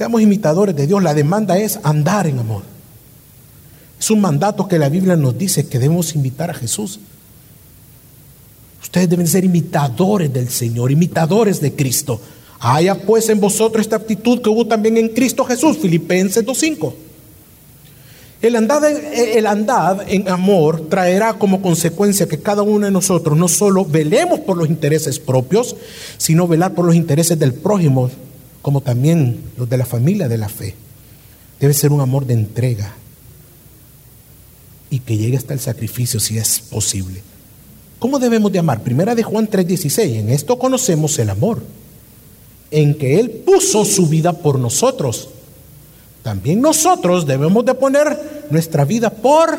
Seamos 0.00 0.22
imitadores 0.22 0.74
de 0.74 0.86
Dios. 0.86 1.02
La 1.02 1.12
demanda 1.12 1.58
es 1.58 1.78
andar 1.82 2.26
en 2.26 2.38
amor. 2.38 2.62
Es 4.00 4.10
un 4.10 4.22
mandato 4.22 4.66
que 4.66 4.78
la 4.78 4.88
Biblia 4.88 5.14
nos 5.14 5.36
dice 5.36 5.68
que 5.68 5.78
debemos 5.78 6.14
imitar 6.14 6.48
a 6.48 6.54
Jesús. 6.54 6.98
Ustedes 8.80 9.10
deben 9.10 9.26
ser 9.26 9.44
imitadores 9.44 10.32
del 10.32 10.48
Señor, 10.48 10.90
imitadores 10.90 11.60
de 11.60 11.74
Cristo. 11.74 12.18
Haya 12.60 12.94
pues 12.94 13.28
en 13.28 13.40
vosotros 13.40 13.82
esta 13.82 13.96
actitud 13.96 14.40
que 14.40 14.48
hubo 14.48 14.66
también 14.66 14.96
en 14.96 15.10
Cristo 15.10 15.44
Jesús, 15.44 15.76
Filipenses 15.76 16.46
2.5. 16.46 16.94
El 18.40 18.54
el 18.54 19.46
andar 19.46 20.06
en 20.08 20.28
amor 20.30 20.88
traerá 20.88 21.34
como 21.34 21.60
consecuencia 21.60 22.26
que 22.26 22.40
cada 22.40 22.62
uno 22.62 22.86
de 22.86 22.90
nosotros 22.90 23.36
no 23.36 23.48
solo 23.48 23.84
velemos 23.84 24.40
por 24.40 24.56
los 24.56 24.70
intereses 24.70 25.18
propios, 25.18 25.76
sino 26.16 26.48
velar 26.48 26.72
por 26.72 26.86
los 26.86 26.94
intereses 26.94 27.38
del 27.38 27.52
prójimo, 27.52 28.10
como 28.62 28.80
también 28.80 29.42
los 29.56 29.68
de 29.68 29.76
la 29.76 29.86
familia 29.86 30.28
de 30.28 30.38
la 30.38 30.48
fe. 30.48 30.74
Debe 31.58 31.74
ser 31.74 31.92
un 31.92 32.00
amor 32.00 32.26
de 32.26 32.34
entrega 32.34 32.94
y 34.90 35.00
que 35.00 35.16
llegue 35.16 35.36
hasta 35.36 35.54
el 35.54 35.60
sacrificio 35.60 36.20
si 36.20 36.38
es 36.38 36.60
posible. 36.60 37.22
¿Cómo 37.98 38.18
debemos 38.18 38.50
de 38.50 38.58
amar? 38.58 38.82
Primera 38.82 39.14
de 39.14 39.22
Juan 39.22 39.48
3:16. 39.48 40.16
En 40.16 40.30
esto 40.30 40.58
conocemos 40.58 41.18
el 41.18 41.30
amor, 41.30 41.62
en 42.70 42.94
que 42.94 43.20
Él 43.20 43.30
puso 43.30 43.84
su 43.84 44.06
vida 44.06 44.32
por 44.32 44.58
nosotros 44.58 45.28
también 46.22 46.60
nosotros 46.60 47.26
debemos 47.26 47.64
de 47.64 47.74
poner 47.74 48.46
nuestra 48.50 48.84
vida 48.84 49.10
por 49.10 49.58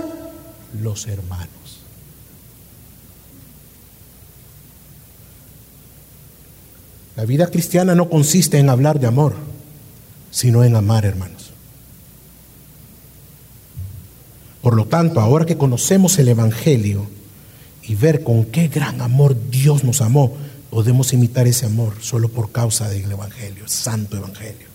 los 0.82 1.08
hermanos. 1.08 1.50
La 7.22 7.28
vida 7.28 7.46
cristiana 7.52 7.94
no 7.94 8.10
consiste 8.10 8.58
en 8.58 8.68
hablar 8.68 9.00
de 9.00 9.06
amor, 9.06 9.36
sino 10.32 10.64
en 10.64 10.76
amar, 10.76 11.06
hermanos. 11.06 11.52
Por 14.64 14.76
lo 14.76 14.86
tanto, 14.86 15.20
ahora 15.22 15.46
que 15.46 15.56
conocemos 15.56 16.18
el 16.18 16.30
Evangelio 16.30 17.06
y 17.84 17.94
ver 17.94 18.24
con 18.24 18.46
qué 18.46 18.70
gran 18.70 19.02
amor 19.02 19.38
Dios 19.52 19.84
nos 19.84 20.02
amó, 20.02 20.34
podemos 20.72 21.14
imitar 21.14 21.46
ese 21.46 21.68
amor 21.68 21.94
solo 22.02 22.28
por 22.28 22.52
causa 22.52 22.90
del 22.90 23.12
Evangelio, 23.12 23.66
el 23.66 23.70
Santo 23.70 24.18
Evangelio. 24.18 24.66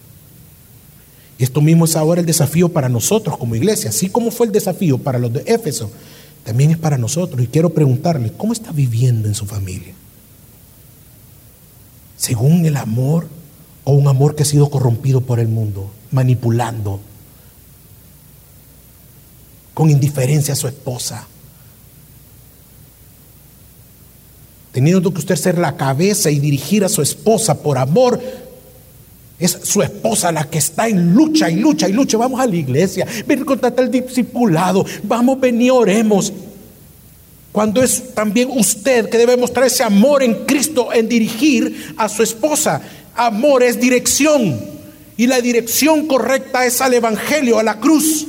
Y 1.38 1.42
esto 1.42 1.60
mismo 1.60 1.86
es 1.86 1.96
ahora 1.96 2.20
el 2.20 2.28
desafío 2.28 2.68
para 2.68 2.88
nosotros 2.88 3.38
como 3.38 3.56
iglesia, 3.56 3.90
así 3.90 4.08
como 4.08 4.30
fue 4.30 4.46
el 4.46 4.52
desafío 4.52 4.98
para 4.98 5.18
los 5.18 5.32
de 5.32 5.42
Éfeso, 5.48 5.90
también 6.44 6.70
es 6.70 6.78
para 6.78 6.96
nosotros. 6.96 7.42
Y 7.42 7.48
quiero 7.48 7.70
preguntarle, 7.70 8.32
¿cómo 8.36 8.52
está 8.52 8.70
viviendo 8.70 9.26
en 9.26 9.34
su 9.34 9.46
familia? 9.46 9.94
¿Según 12.16 12.64
el 12.66 12.76
amor 12.76 13.28
o 13.84 13.92
un 13.92 14.08
amor 14.08 14.34
que 14.34 14.42
ha 14.42 14.46
sido 14.46 14.70
corrompido 14.70 15.20
por 15.20 15.38
el 15.38 15.48
mundo, 15.48 15.90
manipulando, 16.10 17.00
con 19.74 19.90
indiferencia 19.90 20.54
a 20.54 20.56
su 20.56 20.66
esposa? 20.66 21.26
Teniendo 24.72 25.12
que 25.12 25.20
usted 25.20 25.36
ser 25.36 25.58
la 25.58 25.76
cabeza 25.76 26.30
y 26.30 26.38
dirigir 26.38 26.84
a 26.84 26.88
su 26.88 27.02
esposa 27.02 27.62
por 27.62 27.78
amor, 27.78 28.20
es 29.38 29.58
su 29.62 29.82
esposa 29.82 30.32
la 30.32 30.44
que 30.44 30.58
está 30.58 30.88
en 30.88 31.14
lucha 31.14 31.50
y 31.50 31.56
lucha 31.56 31.88
y 31.88 31.92
lucha. 31.92 32.16
Vamos 32.16 32.40
a 32.40 32.46
la 32.46 32.56
iglesia, 32.56 33.06
ven 33.26 33.44
contar 33.44 33.74
el 33.78 33.90
discipulado, 33.90 34.84
vamos, 35.02 35.38
ven 35.40 35.60
y 35.60 35.70
oremos. 35.70 36.32
Cuando 37.56 37.82
es 37.82 38.12
también 38.12 38.50
usted 38.52 39.08
que 39.08 39.16
debe 39.16 39.34
mostrar 39.34 39.64
ese 39.64 39.82
amor 39.82 40.22
en 40.22 40.44
Cristo 40.44 40.92
en 40.92 41.08
dirigir 41.08 41.94
a 41.96 42.06
su 42.06 42.22
esposa. 42.22 42.82
Amor 43.14 43.62
es 43.62 43.80
dirección 43.80 44.60
y 45.16 45.26
la 45.26 45.40
dirección 45.40 46.06
correcta 46.06 46.66
es 46.66 46.82
al 46.82 46.92
Evangelio, 46.92 47.58
a 47.58 47.62
la 47.62 47.80
cruz. 47.80 48.26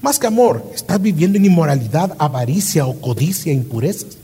Más 0.00 0.18
que 0.18 0.26
amor, 0.26 0.68
estás 0.74 1.00
viviendo 1.00 1.38
en 1.38 1.44
inmoralidad, 1.44 2.16
avaricia 2.18 2.84
o 2.84 3.00
codicia, 3.00 3.52
impurezas. 3.52 4.18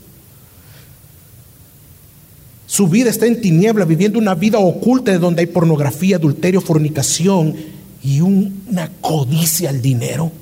Su 2.67 2.89
vida 2.89 3.09
está 3.09 3.27
en 3.27 3.39
tiniebla, 3.39 3.85
viviendo 3.85 4.19
una 4.19 4.35
vida 4.35 4.59
oculta 4.59 5.13
de 5.13 5.19
donde 5.19 5.39
hay 5.39 5.47
pornografía, 5.47 6.17
adulterio, 6.17 6.59
fornicación 6.59 7.55
y 8.03 8.19
una 8.19 8.91
codicia 8.99 9.69
al 9.69 9.81
dinero. 9.81 10.33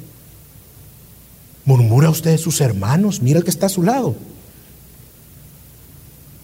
¿Murmura 1.68 2.10
usted 2.10 2.32
de 2.32 2.38
sus 2.38 2.62
hermanos? 2.62 3.22
Mira 3.22 3.40
el 3.40 3.44
que 3.44 3.52
está 3.52 3.66
a 3.66 3.70
su 3.70 3.84
lado. 3.84 4.16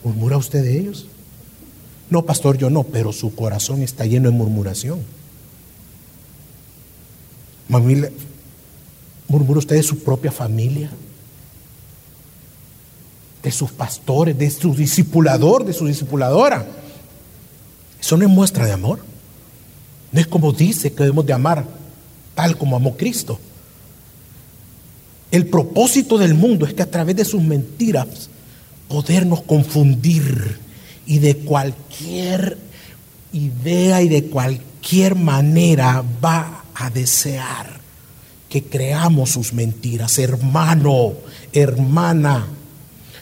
¿Murmura 0.03 0.37
usted 0.37 0.61
de 0.61 0.77
ellos? 0.77 1.07
No, 2.09 2.25
pastor, 2.25 2.57
yo 2.57 2.69
no, 2.69 2.83
pero 2.83 3.13
su 3.13 3.33
corazón 3.33 3.81
está 3.81 4.05
lleno 4.05 4.29
de 4.29 4.35
murmuración. 4.35 4.99
¿Murmura 7.69 8.11
usted 9.57 9.77
de 9.77 9.83
su 9.83 10.03
propia 10.03 10.31
familia? 10.31 10.91
de 13.43 13.51
sus 13.51 13.71
pastores, 13.71 14.37
de 14.37 14.49
su 14.49 14.73
discipulador, 14.73 15.65
de 15.65 15.73
su 15.73 15.85
discipuladora. 15.85 16.65
Eso 17.99 18.15
no 18.15 18.23
es 18.23 18.29
muestra 18.29 18.65
de 18.65 18.71
amor. 18.71 18.99
No 20.13 20.19
es 20.21 20.27
como 20.27 20.53
dice 20.53 20.93
que 20.93 21.03
debemos 21.03 21.25
de 21.25 21.33
amar, 21.33 21.65
tal 22.35 22.57
como 22.57 22.77
amó 22.77 22.95
Cristo. 22.95 23.37
El 25.33 25.47
propósito 25.47 26.19
del 26.19 26.35
mundo 26.35 26.67
es 26.67 26.75
que 26.75 26.83
a 26.83 26.91
través 26.91 27.15
de 27.15 27.25
sus 27.25 27.41
mentiras 27.41 28.29
podernos 28.87 29.41
confundir 29.41 30.59
y 31.07 31.17
de 31.17 31.37
cualquier 31.37 32.59
idea 33.31 34.03
y 34.03 34.09
de 34.09 34.25
cualquier 34.25 35.15
manera 35.15 36.03
va 36.23 36.65
a 36.75 36.91
desear 36.91 37.65
que 38.47 38.61
creamos 38.61 39.31
sus 39.31 39.53
mentiras. 39.53 40.19
Hermano, 40.19 41.13
hermana, 41.51 42.45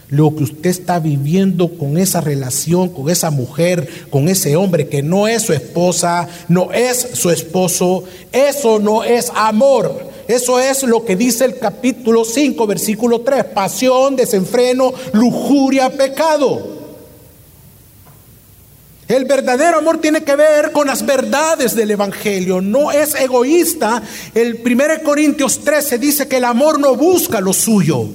lo 0.10 0.36
que 0.36 0.44
usted 0.44 0.70
está 0.70 1.00
viviendo 1.00 1.78
con 1.78 1.98
esa 1.98 2.20
relación, 2.20 2.90
con 2.90 3.10
esa 3.10 3.32
mujer, 3.32 3.88
con 4.10 4.28
ese 4.28 4.58
hombre 4.58 4.90
que 4.90 5.02
no 5.02 5.30
es 5.30 5.44
su 5.44 5.54
esposa, 5.54 6.28
no 6.50 6.74
es 6.74 7.12
su 7.14 7.30
esposo, 7.30 8.04
eso 8.34 8.80
no 8.80 9.06
es 9.06 9.32
amor. 9.34 10.11
Eso 10.32 10.62
es 10.62 10.84
lo 10.84 11.04
que 11.04 11.18
dice 11.18 11.44
el 11.44 11.60
capítulo 11.60 12.24
5, 12.24 12.66
versículo 12.66 13.20
3, 13.20 13.44
pasión, 13.54 14.16
desenfreno, 14.16 14.94
lujuria, 15.12 15.90
pecado. 15.90 16.80
El 19.10 19.26
verdadero 19.26 19.80
amor 19.80 20.00
tiene 20.00 20.24
que 20.24 20.38
ver 20.38 20.72
con 20.72 20.88
las 20.88 21.06
verdades 21.06 21.76
del 21.76 21.92
Evangelio, 21.92 22.62
no 22.62 22.94
es 22.94 23.14
egoísta. 23.14 24.02
El 24.34 24.62
1 24.66 25.04
Corintios 25.04 25.66
13 25.66 25.98
dice 25.98 26.30
que 26.30 26.38
el 26.38 26.46
amor 26.46 26.80
no 26.80 26.96
busca 26.96 27.42
lo 27.42 27.52
suyo. 27.52 28.08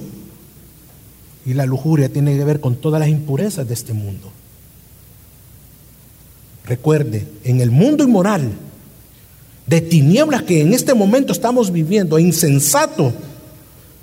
Y 1.45 1.53
la 1.53 1.67
lujuria 1.67 2.09
tiene 2.09 2.35
que 2.35 2.43
ver 2.43 2.59
con 2.59 2.77
todas 2.77 2.99
las 2.99 3.09
impurezas 3.09 3.67
de 3.67 3.75
este 3.75 3.93
mundo. 3.93 4.31
Recuerde, 6.65 7.27
en 7.43 7.61
el 7.61 7.69
mundo 7.69 8.03
inmoral, 8.03 8.53
de 9.67 9.81
tinieblas 9.81 10.43
que 10.43 10.61
en 10.61 10.73
este 10.73 10.93
momento 10.93 11.33
estamos 11.33 11.71
viviendo, 11.71 12.17
insensato, 12.17 13.13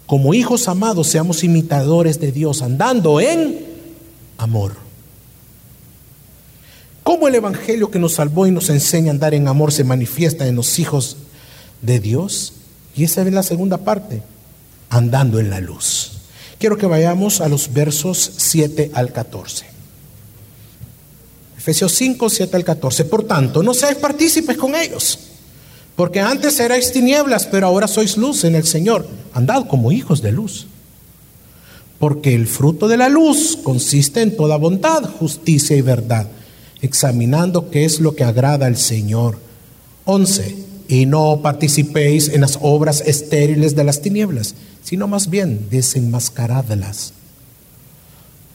como 0.06 0.34
hijos 0.34 0.68
amados, 0.68 1.08
seamos 1.08 1.42
imitadores 1.42 2.20
de 2.20 2.30
Dios, 2.30 2.62
andando 2.62 3.20
en 3.20 3.64
amor. 4.36 4.76
¿Cómo 7.02 7.28
el 7.28 7.34
Evangelio 7.34 7.90
que 7.90 7.98
nos 7.98 8.14
salvó 8.14 8.46
y 8.46 8.50
nos 8.50 8.68
enseña 8.68 9.08
a 9.08 9.10
andar 9.12 9.34
en 9.34 9.48
amor 9.48 9.72
se 9.72 9.84
manifiesta 9.84 10.46
en 10.46 10.56
los 10.56 10.78
hijos 10.78 11.16
de 11.80 12.00
Dios? 12.00 12.52
Y 12.94 13.04
esa 13.04 13.22
es 13.22 13.32
la 13.32 13.42
segunda 13.42 13.78
parte, 13.78 14.22
andando 14.90 15.40
en 15.40 15.50
la 15.50 15.60
luz. 15.60 16.12
Quiero 16.58 16.76
que 16.76 16.86
vayamos 16.86 17.40
a 17.40 17.48
los 17.48 17.72
versos 17.72 18.32
7 18.36 18.90
al 18.94 19.12
14. 19.12 19.66
Efesios 21.56 21.92
5, 21.92 22.28
7 22.28 22.56
al 22.56 22.64
14. 22.64 23.04
Por 23.06 23.24
tanto, 23.24 23.62
no 23.62 23.72
seáis 23.72 23.96
partícipes 23.96 24.56
con 24.56 24.74
ellos, 24.74 25.18
porque 25.96 26.20
antes 26.20 26.58
erais 26.60 26.92
tinieblas, 26.92 27.46
pero 27.46 27.66
ahora 27.66 27.86
sois 27.86 28.16
luz 28.16 28.44
en 28.44 28.54
el 28.54 28.64
Señor. 28.64 29.06
Andad 29.32 29.66
como 29.66 29.92
hijos 29.92 30.22
de 30.22 30.32
luz. 30.32 30.66
Porque 31.98 32.34
el 32.34 32.46
fruto 32.46 32.88
de 32.88 32.96
la 32.96 33.08
luz 33.08 33.58
consiste 33.62 34.20
en 34.20 34.36
toda 34.36 34.56
bondad, 34.56 35.04
justicia 35.04 35.76
y 35.76 35.80
verdad, 35.80 36.26
examinando 36.82 37.70
qué 37.70 37.84
es 37.84 38.00
lo 38.00 38.14
que 38.14 38.24
agrada 38.24 38.66
al 38.66 38.76
Señor. 38.76 39.38
11. 40.04 40.64
Y 40.88 41.06
no 41.06 41.40
participéis 41.42 42.28
en 42.28 42.42
las 42.42 42.58
obras 42.60 43.00
estériles 43.06 43.74
de 43.74 43.84
las 43.84 44.02
tinieblas 44.02 44.54
sino 44.84 45.08
más 45.08 45.30
bien 45.30 45.66
desenmascaradlas. 45.70 47.14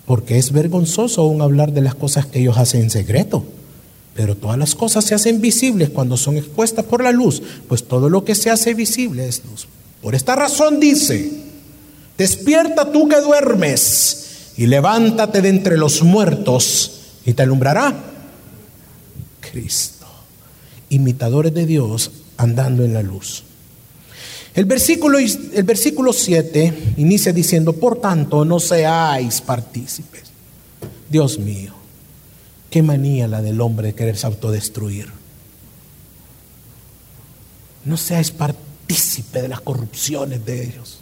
Porque 0.06 0.38
es 0.38 0.52
vergonzoso 0.52 1.22
aún 1.22 1.42
hablar 1.42 1.74
de 1.74 1.82
las 1.82 1.96
cosas 1.96 2.28
que 2.28 2.40
ellos 2.40 2.58
hacen 2.58 2.84
en 2.84 2.90
secreto. 2.90 3.44
Pero 4.20 4.36
todas 4.36 4.58
las 4.58 4.76
cosas 4.76 5.06
se 5.06 5.16
hacen 5.16 5.40
visibles 5.40 5.92
cuando 5.92 6.18
son 6.18 6.36
expuestas 6.36 6.84
por 6.84 7.02
la 7.02 7.14
luz, 7.14 7.42
pues 7.70 7.86
todo 7.86 8.10
lo 8.10 8.26
que 8.26 8.36
se 8.36 8.50
hace 8.50 8.74
visible 8.74 9.26
es 9.26 9.42
luz. 9.46 9.66
Por 10.02 10.14
esta 10.14 10.36
razón 10.36 10.78
dice, 10.78 11.32
despierta 12.18 12.92
tú 12.92 13.08
que 13.08 13.22
duermes 13.22 14.52
y 14.58 14.66
levántate 14.66 15.42
de 15.42 15.48
entre 15.48 15.78
los 15.78 16.04
muertos 16.04 17.00
y 17.26 17.32
te 17.32 17.44
alumbrará 17.44 17.96
Cristo. 19.40 20.06
Imitadores 20.90 21.54
de 21.54 21.66
Dios 21.66 22.12
andando 22.36 22.84
en 22.84 22.96
la 22.96 23.04
luz. 23.04 23.44
El 24.54 24.66
versículo, 24.66 25.18
el 25.18 25.64
versículo 25.64 26.12
7 26.12 26.96
inicia 26.98 27.32
diciendo, 27.32 27.72
por 27.72 28.02
tanto, 28.02 28.44
no 28.44 28.60
seáis 28.60 29.40
partícipes. 29.40 30.24
Dios 31.10 31.40
mío, 31.40 31.79
qué 32.70 32.82
manía 32.84 33.28
la 33.28 33.42
del 33.42 33.62
hombre 33.62 33.88
de 33.88 33.96
quererse 33.96 34.28
autodestruir. 34.28 35.08
No 37.86 37.98
seáis 37.98 38.32
partícipe 38.32 39.42
de 39.42 39.48
las 39.48 39.62
corrupciones 39.62 40.46
de 40.46 40.64
ellos. 40.64 41.00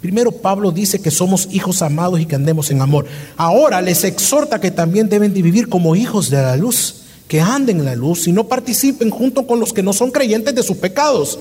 Primero 0.00 0.30
Pablo 0.30 0.70
dice 0.70 1.00
que 1.00 1.10
somos 1.10 1.48
hijos 1.50 1.82
amados 1.82 2.20
y 2.20 2.26
que 2.26 2.36
andemos 2.36 2.70
en 2.70 2.80
amor. 2.80 3.06
Ahora 3.36 3.80
les 3.80 4.04
exhorta 4.04 4.60
que 4.60 4.70
también 4.70 5.08
deben 5.08 5.34
de 5.34 5.42
vivir 5.42 5.68
como 5.68 5.96
hijos 5.96 6.30
de 6.30 6.40
la 6.40 6.56
luz, 6.56 7.02
que 7.26 7.40
anden 7.40 7.80
en 7.80 7.84
la 7.84 7.96
luz 7.96 8.28
y 8.28 8.32
no 8.32 8.48
participen 8.48 9.10
junto 9.10 9.46
con 9.46 9.60
los 9.60 9.72
que 9.72 9.82
no 9.82 9.92
son 9.92 10.10
creyentes 10.10 10.54
de 10.54 10.62
sus 10.62 10.76
pecados 10.76 11.38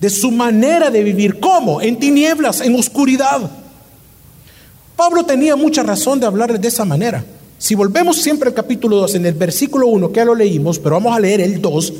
de 0.00 0.08
su 0.08 0.30
manera 0.30 0.90
de 0.90 1.04
vivir. 1.04 1.38
¿Cómo? 1.38 1.80
En 1.80 1.98
tinieblas, 1.98 2.62
en 2.62 2.74
oscuridad. 2.74 3.50
Pablo 4.96 5.24
tenía 5.24 5.56
mucha 5.56 5.82
razón 5.82 6.18
de 6.18 6.26
hablarles 6.26 6.60
de 6.60 6.68
esa 6.68 6.84
manera. 6.84 7.24
Si 7.60 7.74
volvemos 7.74 8.16
siempre 8.16 8.48
al 8.48 8.54
capítulo 8.54 8.96
2, 8.96 9.16
en 9.16 9.26
el 9.26 9.34
versículo 9.34 9.86
1, 9.88 10.10
que 10.10 10.16
ya 10.16 10.24
lo 10.24 10.34
leímos, 10.34 10.78
pero 10.78 10.94
vamos 10.94 11.14
a 11.14 11.20
leer 11.20 11.42
el 11.42 11.60
2, 11.60 11.92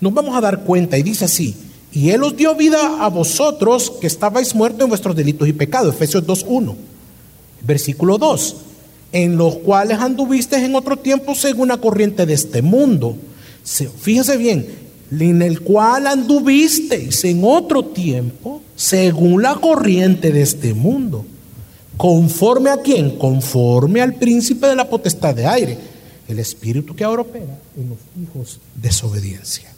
nos 0.00 0.14
vamos 0.14 0.34
a 0.34 0.40
dar 0.40 0.64
cuenta 0.64 0.96
y 0.96 1.02
dice 1.02 1.26
así, 1.26 1.54
y 1.92 2.08
Él 2.08 2.22
os 2.22 2.34
dio 2.34 2.54
vida 2.54 3.04
a 3.04 3.08
vosotros 3.10 3.92
que 4.00 4.06
estabais 4.06 4.54
muertos 4.54 4.80
en 4.80 4.88
vuestros 4.88 5.14
delitos 5.14 5.46
y 5.46 5.52
pecados, 5.52 5.94
Efesios 5.94 6.26
2.1. 6.26 6.74
Versículo 7.60 8.16
2, 8.16 8.56
en 9.12 9.36
los 9.36 9.56
cuales 9.56 9.98
anduvisteis 9.98 10.64
en 10.64 10.74
otro 10.74 10.96
tiempo 10.96 11.34
según 11.34 11.68
la 11.68 11.76
corriente 11.76 12.24
de 12.24 12.32
este 12.32 12.62
mundo. 12.62 13.18
Fíjense 14.00 14.38
bien, 14.38 14.66
en 15.10 15.42
el 15.42 15.60
cual 15.60 16.06
anduvisteis 16.06 17.22
en 17.24 17.42
otro 17.44 17.84
tiempo, 17.84 18.62
según 18.74 19.42
la 19.42 19.56
corriente 19.56 20.32
de 20.32 20.40
este 20.40 20.72
mundo. 20.72 21.26
¿Conforme 21.96 22.70
a 22.70 22.78
quién? 22.78 23.18
Conforme 23.18 24.02
al 24.02 24.14
príncipe 24.14 24.66
de 24.66 24.76
la 24.76 24.88
potestad 24.88 25.34
de 25.34 25.46
aire, 25.46 25.78
el 26.28 26.38
espíritu 26.38 26.94
que 26.94 27.04
ahora 27.04 27.22
opera 27.22 27.58
en 27.76 27.88
los 27.88 27.98
hijos 28.20 28.60
de 28.74 28.88
desobediencia. 28.88 29.72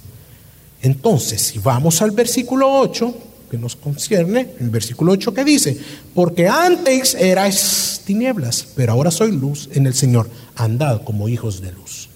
Entonces, 0.83 1.43
si 1.43 1.59
vamos 1.59 2.03
al 2.03 2.11
versículo 2.11 2.81
8, 2.81 3.15
que 3.51 3.59
nos 3.59 3.77
concierne, 3.77 4.51
el 4.61 4.71
versículo 4.71 5.13
8 5.13 5.33
que 5.33 5.45
dice, 5.45 5.79
porque 6.15 6.49
antes 6.49 7.15
erais 7.15 8.03
tinieblas, 8.05 8.67
pero 8.75 8.93
ahora 8.93 9.11
soy 9.11 9.33
luz 9.33 9.69
en 9.73 9.87
el 9.87 9.95
Señor, 9.95 10.29
andad 10.55 11.03
como 11.03 11.29
hijos 11.29 11.61
de 11.61 11.73
luz. 11.73 12.09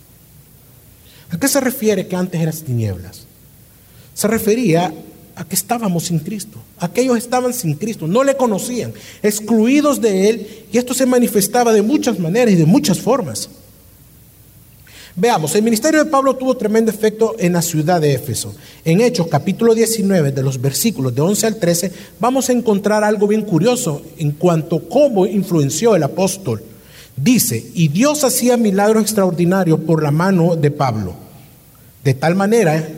¿A 1.30 1.38
qué 1.38 1.48
se 1.48 1.60
refiere 1.60 2.06
que 2.06 2.16
antes 2.16 2.40
eras 2.40 2.62
tinieblas? 2.62 3.26
Se 4.14 4.28
refería 4.28 4.92
a 5.36 5.44
que 5.44 5.54
estábamos 5.54 6.04
sin 6.04 6.18
Cristo. 6.18 6.58
Aquellos 6.78 7.16
estaban 7.16 7.52
sin 7.54 7.74
Cristo, 7.74 8.06
no 8.06 8.24
le 8.24 8.36
conocían, 8.36 8.92
excluidos 9.22 10.00
de 10.00 10.28
Él, 10.28 10.64
y 10.72 10.78
esto 10.78 10.94
se 10.94 11.06
manifestaba 11.06 11.72
de 11.72 11.82
muchas 11.82 12.18
maneras 12.18 12.54
y 12.54 12.56
de 12.56 12.66
muchas 12.66 12.98
formas. 12.98 13.48
Veamos, 15.14 15.54
el 15.54 15.62
ministerio 15.62 16.02
de 16.04 16.10
Pablo 16.10 16.36
tuvo 16.36 16.56
tremendo 16.56 16.90
efecto 16.90 17.36
en 17.38 17.52
la 17.52 17.60
ciudad 17.60 18.00
de 18.00 18.14
Éfeso. 18.14 18.54
En 18.84 19.02
Hechos 19.02 19.26
capítulo 19.26 19.74
19, 19.74 20.32
de 20.32 20.42
los 20.42 20.60
versículos 20.60 21.14
de 21.14 21.20
11 21.20 21.46
al 21.46 21.56
13, 21.56 21.92
vamos 22.18 22.48
a 22.48 22.52
encontrar 22.52 23.04
algo 23.04 23.26
bien 23.26 23.42
curioso 23.42 24.02
en 24.16 24.32
cuanto 24.32 24.76
a 24.76 24.88
cómo 24.88 25.26
influenció 25.26 25.94
el 25.94 26.02
apóstol. 26.02 26.62
Dice, 27.14 27.62
y 27.74 27.88
Dios 27.88 28.24
hacía 28.24 28.56
milagros 28.56 29.02
extraordinarios 29.02 29.80
por 29.80 30.02
la 30.02 30.10
mano 30.10 30.56
de 30.56 30.70
Pablo 30.70 31.22
de 32.04 32.14
tal 32.14 32.34
manera 32.34 32.88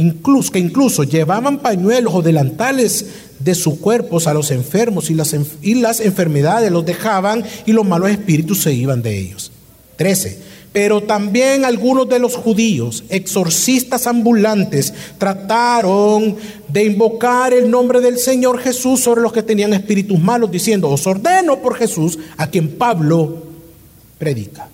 incluso, 0.00 0.50
que 0.50 0.58
incluso 0.58 1.04
llevaban 1.04 1.58
pañuelos 1.58 2.14
o 2.14 2.22
delantales 2.22 3.06
de 3.38 3.54
sus 3.54 3.78
cuerpos 3.78 4.26
a 4.26 4.34
los 4.34 4.50
enfermos 4.50 5.10
y 5.10 5.14
las, 5.14 5.36
y 5.62 5.74
las 5.74 6.00
enfermedades 6.00 6.72
los 6.72 6.84
dejaban 6.84 7.44
y 7.66 7.72
los 7.72 7.86
malos 7.86 8.10
espíritus 8.10 8.62
se 8.62 8.72
iban 8.72 9.02
de 9.02 9.18
ellos. 9.18 9.52
13. 9.96 10.50
Pero 10.72 11.02
también 11.02 11.64
algunos 11.64 12.08
de 12.08 12.18
los 12.18 12.36
judíos, 12.36 13.04
exorcistas 13.08 14.06
ambulantes, 14.06 14.94
trataron 15.18 16.36
de 16.68 16.84
invocar 16.84 17.52
el 17.52 17.70
nombre 17.70 18.00
del 18.00 18.18
Señor 18.18 18.60
Jesús 18.60 19.00
sobre 19.00 19.20
los 19.20 19.32
que 19.32 19.42
tenían 19.42 19.74
espíritus 19.74 20.18
malos, 20.18 20.50
diciendo, 20.50 20.88
os 20.88 21.06
ordeno 21.06 21.58
por 21.58 21.74
Jesús, 21.74 22.18
a 22.36 22.46
quien 22.46 22.78
Pablo 22.78 23.42
predica. 24.18 24.68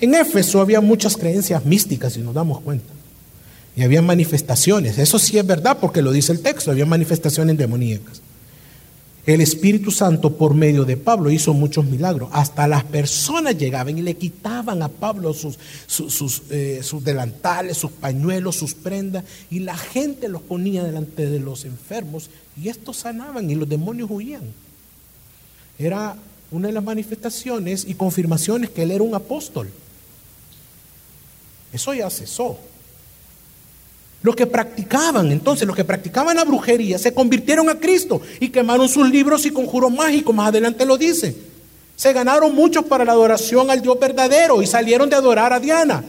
En 0.00 0.14
Éfeso 0.14 0.60
había 0.60 0.80
muchas 0.80 1.16
creencias 1.16 1.64
místicas, 1.64 2.14
si 2.14 2.20
nos 2.20 2.34
damos 2.34 2.60
cuenta. 2.60 2.97
Y 3.78 3.84
había 3.84 4.02
manifestaciones. 4.02 4.98
Eso 4.98 5.20
sí 5.20 5.38
es 5.38 5.46
verdad 5.46 5.78
porque 5.80 6.02
lo 6.02 6.10
dice 6.10 6.32
el 6.32 6.40
texto, 6.40 6.72
había 6.72 6.84
manifestaciones 6.84 7.56
demoníacas. 7.56 8.20
El 9.24 9.40
Espíritu 9.40 9.92
Santo 9.92 10.36
por 10.36 10.52
medio 10.52 10.84
de 10.84 10.96
Pablo 10.96 11.30
hizo 11.30 11.54
muchos 11.54 11.84
milagros. 11.84 12.28
Hasta 12.32 12.66
las 12.66 12.82
personas 12.82 13.56
llegaban 13.56 13.96
y 13.96 14.02
le 14.02 14.16
quitaban 14.16 14.82
a 14.82 14.88
Pablo 14.88 15.32
sus, 15.32 15.60
sus, 15.86 16.42
eh, 16.50 16.80
sus, 16.82 17.04
delantales, 17.04 17.76
sus 17.76 17.92
pañuelos, 17.92 18.56
sus 18.56 18.74
prendas, 18.74 19.22
y 19.48 19.60
la 19.60 19.76
gente 19.76 20.28
los 20.28 20.42
ponía 20.42 20.82
delante 20.82 21.30
de 21.30 21.38
los 21.38 21.64
enfermos 21.64 22.30
y 22.60 22.70
estos 22.70 22.96
sanaban 22.96 23.48
y 23.48 23.54
los 23.54 23.68
demonios 23.68 24.10
huían. 24.10 24.42
Era 25.78 26.16
una 26.50 26.66
de 26.66 26.74
las 26.74 26.82
manifestaciones 26.82 27.84
y 27.86 27.94
confirmaciones 27.94 28.70
que 28.70 28.82
él 28.82 28.90
era 28.90 29.04
un 29.04 29.14
apóstol. 29.14 29.70
Eso 31.72 31.94
ya 31.94 32.10
cesó. 32.10 32.58
Los 34.22 34.34
que 34.34 34.46
practicaban, 34.46 35.30
entonces, 35.30 35.66
los 35.66 35.76
que 35.76 35.84
practicaban 35.84 36.36
la 36.36 36.44
brujería 36.44 36.98
se 36.98 37.14
convirtieron 37.14 37.68
a 37.68 37.78
Cristo 37.78 38.20
y 38.40 38.48
quemaron 38.48 38.88
sus 38.88 39.08
libros 39.08 39.46
y 39.46 39.50
conjuros 39.50 39.92
mágicos, 39.92 40.34
más 40.34 40.48
adelante 40.48 40.84
lo 40.84 40.96
dice. 40.96 41.36
Se 41.94 42.12
ganaron 42.12 42.54
muchos 42.54 42.84
para 42.84 43.04
la 43.04 43.12
adoración 43.12 43.70
al 43.70 43.80
Dios 43.80 43.98
verdadero 43.98 44.60
y 44.60 44.66
salieron 44.66 45.08
de 45.08 45.16
adorar 45.16 45.52
a 45.52 45.60
Diana. 45.60 46.04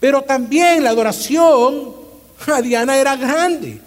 Pero 0.00 0.22
también 0.22 0.84
la 0.84 0.90
adoración 0.90 1.94
a 2.46 2.60
Diana 2.62 2.96
era 2.96 3.16
grande. 3.16 3.80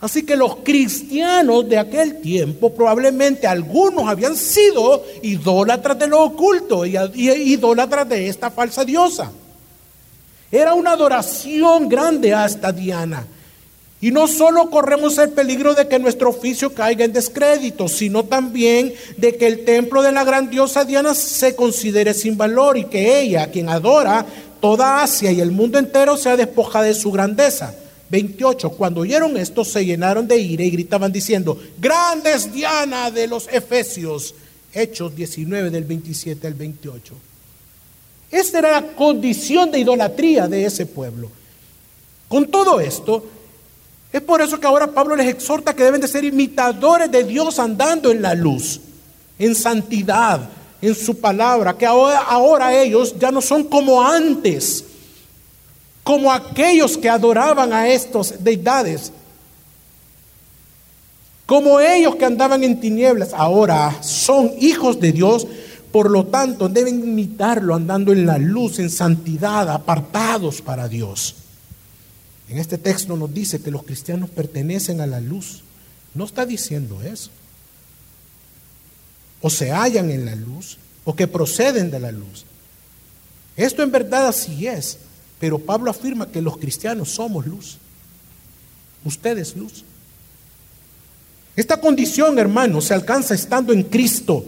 Así 0.00 0.24
que 0.24 0.36
los 0.36 0.56
cristianos 0.56 1.68
de 1.68 1.78
aquel 1.78 2.20
tiempo, 2.20 2.72
probablemente 2.72 3.46
algunos 3.46 4.08
habían 4.08 4.36
sido 4.36 5.04
idólatras 5.22 5.98
de 5.98 6.06
lo 6.06 6.22
oculto 6.22 6.84
y 6.84 6.96
idólatras 6.96 8.08
de 8.08 8.28
esta 8.28 8.50
falsa 8.50 8.84
diosa. 8.84 9.32
Era 10.50 10.74
una 10.74 10.92
adoración 10.92 11.88
grande 11.88 12.32
hasta 12.32 12.72
Diana. 12.72 13.26
Y 14.00 14.10
no 14.10 14.28
solo 14.28 14.68
corremos 14.70 15.16
el 15.18 15.30
peligro 15.30 15.74
de 15.74 15.88
que 15.88 15.98
nuestro 15.98 16.28
oficio 16.28 16.72
caiga 16.74 17.04
en 17.04 17.12
descrédito, 17.12 17.88
sino 17.88 18.24
también 18.24 18.92
de 19.16 19.36
que 19.36 19.46
el 19.46 19.64
templo 19.64 20.02
de 20.02 20.12
la 20.12 20.22
gran 20.22 20.50
diosa 20.50 20.84
Diana 20.84 21.14
se 21.14 21.56
considere 21.56 22.12
sin 22.12 22.36
valor 22.36 22.76
y 22.76 22.84
que 22.84 23.20
ella, 23.20 23.50
quien 23.50 23.68
adora 23.68 24.26
toda 24.60 25.02
Asia 25.02 25.32
y 25.32 25.40
el 25.40 25.50
mundo 25.50 25.78
entero, 25.78 26.16
sea 26.16 26.36
despojada 26.36 26.84
de 26.84 26.94
su 26.94 27.10
grandeza. 27.10 27.74
28. 28.10 28.70
Cuando 28.70 29.00
oyeron 29.00 29.36
esto, 29.36 29.64
se 29.64 29.84
llenaron 29.84 30.28
de 30.28 30.38
ira 30.38 30.62
y 30.62 30.70
gritaban 30.70 31.10
diciendo, 31.10 31.58
grande 31.78 32.32
es 32.34 32.52
Diana 32.52 33.10
de 33.10 33.26
los 33.26 33.48
Efesios. 33.48 34.34
Hechos 34.72 35.16
19 35.16 35.70
del 35.70 35.84
27 35.84 36.46
al 36.46 36.54
28. 36.54 37.14
Esta 38.30 38.58
era 38.58 38.72
la 38.72 38.86
condición 38.88 39.70
de 39.70 39.80
idolatría 39.80 40.48
de 40.48 40.64
ese 40.64 40.86
pueblo. 40.86 41.30
Con 42.28 42.46
todo 42.48 42.80
esto, 42.80 43.24
es 44.12 44.20
por 44.22 44.40
eso 44.40 44.58
que 44.58 44.66
ahora 44.66 44.88
Pablo 44.88 45.14
les 45.14 45.28
exhorta 45.28 45.74
que 45.74 45.84
deben 45.84 46.00
de 46.00 46.08
ser 46.08 46.24
imitadores 46.24 47.10
de 47.10 47.24
Dios 47.24 47.58
andando 47.58 48.10
en 48.10 48.22
la 48.22 48.34
luz, 48.34 48.80
en 49.38 49.54
santidad, 49.54 50.48
en 50.80 50.94
su 50.94 51.18
palabra, 51.18 51.76
que 51.76 51.86
ahora, 51.86 52.20
ahora 52.20 52.74
ellos 52.74 53.14
ya 53.18 53.30
no 53.30 53.40
son 53.40 53.64
como 53.64 54.02
antes, 54.02 54.84
como 56.02 56.32
aquellos 56.32 56.96
que 56.96 57.08
adoraban 57.08 57.72
a 57.72 57.88
estos 57.88 58.42
deidades, 58.42 59.12
como 61.46 61.78
ellos 61.78 62.16
que 62.16 62.24
andaban 62.24 62.64
en 62.64 62.80
tinieblas, 62.80 63.32
ahora 63.32 64.02
son 64.02 64.52
hijos 64.58 64.98
de 64.98 65.12
Dios 65.12 65.46
por 65.96 66.10
lo 66.10 66.26
tanto, 66.26 66.68
deben 66.68 67.02
imitarlo 67.02 67.74
andando 67.74 68.12
en 68.12 68.26
la 68.26 68.36
luz, 68.36 68.80
en 68.80 68.90
santidad, 68.90 69.70
apartados 69.70 70.60
para 70.60 70.88
Dios. 70.88 71.36
En 72.50 72.58
este 72.58 72.76
texto 72.76 73.16
nos 73.16 73.32
dice 73.32 73.62
que 73.62 73.70
los 73.70 73.82
cristianos 73.82 74.28
pertenecen 74.28 75.00
a 75.00 75.06
la 75.06 75.22
luz. 75.22 75.62
No 76.12 76.26
está 76.26 76.44
diciendo 76.44 77.00
eso. 77.00 77.30
O 79.40 79.48
se 79.48 79.70
hallan 79.72 80.10
en 80.10 80.26
la 80.26 80.34
luz 80.34 80.76
o 81.06 81.16
que 81.16 81.28
proceden 81.28 81.90
de 81.90 81.98
la 81.98 82.12
luz. 82.12 82.44
Esto 83.56 83.82
en 83.82 83.90
verdad 83.90 84.26
así 84.26 84.66
es, 84.66 84.98
pero 85.40 85.58
Pablo 85.58 85.90
afirma 85.90 86.30
que 86.30 86.42
los 86.42 86.58
cristianos 86.58 87.08
somos 87.10 87.46
luz. 87.46 87.78
Usted 89.02 89.38
es 89.38 89.56
luz. 89.56 89.82
Esta 91.56 91.80
condición, 91.80 92.38
hermanos, 92.38 92.84
se 92.84 92.92
alcanza 92.92 93.34
estando 93.34 93.72
en 93.72 93.82
Cristo 93.82 94.44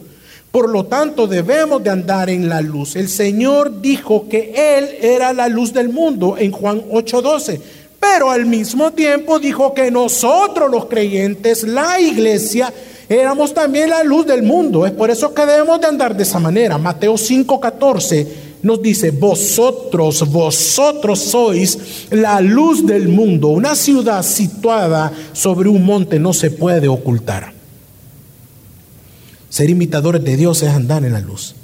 por 0.50 0.70
lo 0.70 0.86
tanto, 0.86 1.26
debemos 1.26 1.82
de 1.82 1.90
andar 1.90 2.30
en 2.30 2.48
la 2.48 2.62
luz. 2.62 2.96
El 2.96 3.08
Señor 3.08 3.80
dijo 3.82 4.28
que 4.28 4.54
Él 4.56 4.88
era 5.02 5.32
la 5.32 5.48
luz 5.48 5.74
del 5.74 5.90
mundo 5.90 6.36
en 6.38 6.52
Juan 6.52 6.82
8:12. 6.90 7.60
Pero 8.00 8.30
al 8.30 8.46
mismo 8.46 8.92
tiempo 8.92 9.38
dijo 9.38 9.74
que 9.74 9.90
nosotros 9.90 10.70
los 10.70 10.86
creyentes, 10.86 11.64
la 11.64 12.00
iglesia, 12.00 12.72
éramos 13.08 13.52
también 13.52 13.90
la 13.90 14.02
luz 14.04 14.26
del 14.26 14.42
mundo. 14.42 14.86
Es 14.86 14.92
por 14.92 15.10
eso 15.10 15.34
que 15.34 15.44
debemos 15.44 15.80
de 15.80 15.88
andar 15.88 16.16
de 16.16 16.22
esa 16.22 16.38
manera. 16.38 16.78
Mateo 16.78 17.18
5:14 17.18 18.26
nos 18.62 18.80
dice, 18.80 19.10
vosotros, 19.10 20.28
vosotros 20.30 21.18
sois 21.18 22.06
la 22.10 22.40
luz 22.40 22.86
del 22.86 23.08
mundo. 23.08 23.48
Una 23.48 23.74
ciudad 23.74 24.22
situada 24.22 25.12
sobre 25.32 25.68
un 25.68 25.84
monte 25.84 26.18
no 26.18 26.32
se 26.32 26.50
puede 26.50 26.88
ocultar. 26.88 27.57
Ser 29.50 29.70
imitadores 29.70 30.22
de 30.24 30.36
Dios 30.36 30.62
es 30.62 30.70
andar 30.70 31.04
en 31.04 31.12
la 31.12 31.20
luz. 31.20 31.54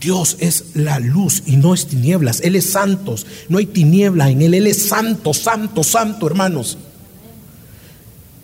Dios 0.00 0.36
es 0.40 0.64
la 0.74 1.00
luz 1.00 1.42
y 1.46 1.56
no 1.56 1.74
es 1.74 1.86
tinieblas. 1.86 2.40
Él 2.42 2.56
es 2.56 2.70
santo. 2.70 3.16
No 3.48 3.58
hay 3.58 3.66
tiniebla 3.66 4.30
en 4.30 4.42
Él. 4.42 4.54
Él 4.54 4.66
es 4.66 4.88
santo, 4.88 5.34
santo, 5.34 5.82
santo, 5.82 6.26
hermanos. 6.26 6.78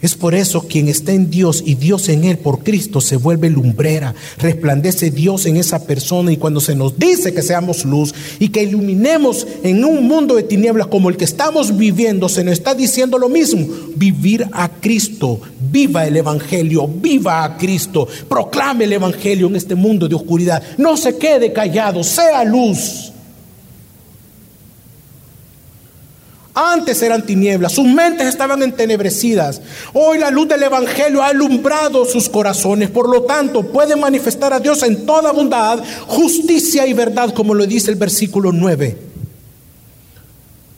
Es 0.05 0.15
por 0.15 0.35
eso 0.35 0.67
quien 0.69 0.89
está 0.89 1.13
en 1.13 1.31
Dios 1.31 1.63
y 1.65 1.77
Dios 1.77 2.11
en 2.11 2.25
Él 2.25 2.37
por 2.37 2.63
Cristo 2.63 3.01
se 3.01 3.17
vuelve 3.17 3.49
lumbrera, 3.49 4.15
resplandece 4.37 5.11
Dios 5.11 5.47
en 5.47 5.57
esa 5.57 5.87
persona 5.87 6.31
y 6.31 6.37
cuando 6.37 6.61
se 6.61 6.75
nos 6.75 6.99
dice 6.99 7.33
que 7.33 7.41
seamos 7.41 7.87
luz 7.87 8.15
y 8.39 8.51
que 8.51 8.65
iluminemos 8.65 9.47
en 9.63 9.83
un 9.83 10.07
mundo 10.07 10.35
de 10.35 10.43
tinieblas 10.43 10.89
como 10.89 11.09
el 11.09 11.17
que 11.17 11.25
estamos 11.25 11.79
viviendo, 11.79 12.29
se 12.29 12.45
nos 12.45 12.53
está 12.53 12.75
diciendo 12.75 13.17
lo 13.17 13.31
mismo, 13.31 13.67
vivir 13.97 14.47
a 14.53 14.69
Cristo, 14.69 15.41
viva 15.75 16.07
el 16.07 16.17
Evangelio, 16.17 16.87
viva 16.87 17.43
a 17.43 17.57
Cristo, 17.57 18.07
proclame 18.29 18.85
el 18.85 18.93
Evangelio 18.93 19.49
en 19.49 19.57
este 19.57 19.75
mundo 19.75 20.07
de 20.07 20.15
oscuridad, 20.15 20.63
no 20.79 20.97
se 20.97 21.19
quede 21.19 21.53
callado, 21.53 22.05
sea 22.05 22.45
luz. 22.45 23.11
Antes 26.55 27.03
eran 27.03 27.27
tinieblas, 27.27 27.73
sus 27.73 27.89
mentes 27.89 28.29
estaban 28.29 28.63
entenebrecidas. 28.63 29.61
Hoy 29.93 30.19
la 30.19 30.31
luz 30.31 30.47
del 30.47 30.63
Evangelio 30.63 31.21
ha 31.21 31.31
alumbrado 31.31 32.05
sus 32.05 32.29
corazones. 32.29 32.91
Por 32.91 33.09
lo 33.09 33.25
tanto, 33.25 33.65
pueden 33.73 33.99
manifestar 33.99 34.53
a 34.53 34.61
Dios 34.61 34.85
en 34.85 35.05
toda 35.05 35.33
bondad, 35.33 35.83
justicia 36.07 36.87
y 36.87 36.93
verdad, 36.95 37.35
como 37.35 37.53
lo 37.55 37.67
dice 37.67 37.91
el 37.91 37.97
versículo 37.97 38.53
9. 38.53 38.97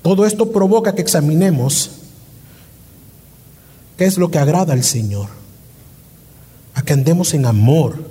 Todo 0.01 0.25
esto 0.25 0.51
provoca 0.51 0.95
que 0.95 1.03
examinemos 1.03 2.06
qué 3.97 4.05
es 4.05 4.19
lo 4.19 4.31
que 4.31 4.39
agrada 4.39 4.73
al 4.73 4.85
Señor. 4.85 5.29
A 6.75 6.83
que 6.83 6.93
andemos 6.93 7.35
en 7.35 7.47
amor, 7.47 8.05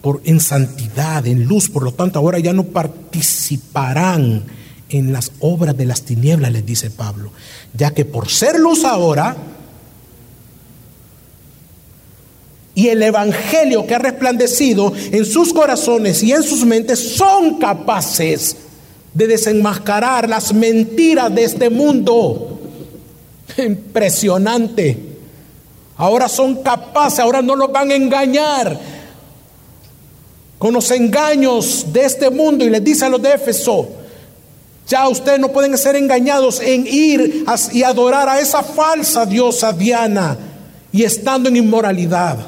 por, 0.00 0.20
en 0.24 0.40
santidad, 0.40 1.26
en 1.26 1.44
luz. 1.44 1.68
Por 1.68 1.82
lo 1.82 1.92
tanto, 1.92 2.18
ahora 2.18 2.38
ya 2.38 2.52
no 2.52 2.64
participarán 2.64 4.44
en 4.90 5.12
las 5.12 5.32
obras 5.40 5.76
de 5.76 5.86
las 5.86 6.02
tinieblas, 6.02 6.52
les 6.52 6.66
dice 6.66 6.90
Pablo, 6.90 7.30
ya 7.74 7.92
que 7.92 8.04
por 8.04 8.28
ser 8.28 8.58
luz 8.58 8.84
ahora, 8.84 9.36
y 12.74 12.88
el 12.88 13.02
Evangelio 13.02 13.86
que 13.86 13.94
ha 13.94 13.98
resplandecido 13.98 14.92
en 15.12 15.24
sus 15.24 15.52
corazones 15.52 16.22
y 16.22 16.32
en 16.32 16.42
sus 16.42 16.64
mentes 16.64 16.98
son 17.16 17.58
capaces 17.58 18.56
de 19.12 19.26
desenmascarar 19.26 20.28
las 20.28 20.54
mentiras 20.54 21.34
de 21.34 21.44
este 21.44 21.68
mundo. 21.68 22.58
Impresionante. 23.58 25.09
Ahora 26.00 26.30
son 26.30 26.62
capaces, 26.62 27.18
ahora 27.18 27.42
no 27.42 27.54
los 27.54 27.70
van 27.70 27.90
a 27.90 27.94
engañar 27.94 28.80
con 30.58 30.72
los 30.72 30.90
engaños 30.92 31.92
de 31.92 32.06
este 32.06 32.30
mundo 32.30 32.64
y 32.64 32.70
les 32.70 32.82
dice 32.82 33.04
a 33.04 33.10
los 33.10 33.20
de 33.20 33.34
Éfeso, 33.34 33.86
Ya 34.88 35.06
ustedes 35.10 35.38
no 35.38 35.48
pueden 35.48 35.76
ser 35.76 35.96
engañados 35.96 36.60
en 36.60 36.86
ir 36.86 37.44
y 37.74 37.82
adorar 37.82 38.30
a 38.30 38.40
esa 38.40 38.62
falsa 38.62 39.26
diosa 39.26 39.74
Diana 39.74 40.38
y 40.90 41.02
estando 41.02 41.50
en 41.50 41.56
inmoralidad. 41.56 42.38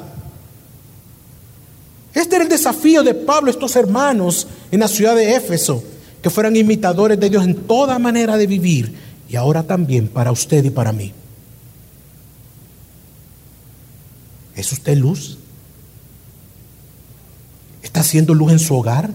Este 2.14 2.36
era 2.36 2.44
el 2.44 2.50
desafío 2.50 3.02
de 3.02 3.12
Pablo, 3.12 3.50
estos 3.50 3.76
hermanos 3.76 4.46
en 4.70 4.80
la 4.80 4.88
ciudad 4.88 5.14
de 5.14 5.34
Éfeso, 5.34 5.84
que 6.22 6.30
fueran 6.30 6.56
imitadores 6.56 7.20
de 7.20 7.28
Dios 7.28 7.44
en 7.44 7.66
toda 7.66 7.98
manera 7.98 8.38
de 8.38 8.46
vivir 8.46 8.94
y 9.28 9.36
ahora 9.36 9.62
también 9.62 10.08
para 10.08 10.32
usted 10.32 10.64
y 10.64 10.70
para 10.70 10.92
mí. 10.92 11.12
¿Es 14.62 14.70
usted 14.70 14.96
luz? 14.96 15.38
¿Está 17.82 17.98
haciendo 17.98 18.32
luz 18.32 18.52
en 18.52 18.60
su 18.60 18.76
hogar? 18.76 19.10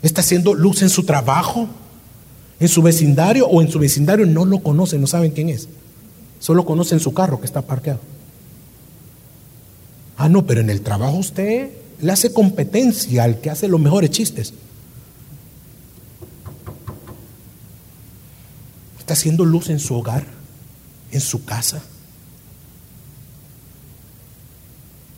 ¿Está 0.00 0.22
haciendo 0.22 0.54
luz 0.54 0.80
en 0.80 0.88
su 0.88 1.04
trabajo? 1.04 1.68
¿En 2.58 2.68
su 2.68 2.80
vecindario 2.80 3.46
o 3.46 3.60
en 3.60 3.70
su 3.70 3.78
vecindario 3.78 4.24
no 4.24 4.46
lo 4.46 4.60
conocen, 4.60 5.02
no 5.02 5.06
saben 5.06 5.32
quién 5.32 5.50
es? 5.50 5.68
Solo 6.40 6.64
conocen 6.64 7.00
su 7.00 7.12
carro 7.12 7.38
que 7.38 7.44
está 7.44 7.60
parqueado. 7.60 8.00
Ah, 10.16 10.30
no, 10.30 10.46
pero 10.46 10.62
en 10.62 10.70
el 10.70 10.80
trabajo 10.80 11.18
usted 11.18 11.68
le 12.00 12.10
hace 12.10 12.32
competencia 12.32 13.24
al 13.24 13.42
que 13.42 13.50
hace 13.50 13.68
los 13.68 13.78
mejores 13.78 14.08
chistes. 14.08 14.54
¿Está 18.98 19.12
haciendo 19.12 19.44
luz 19.44 19.68
en 19.68 19.78
su 19.78 19.94
hogar? 19.94 20.24
¿En 21.12 21.20
su 21.20 21.44
casa? 21.44 21.82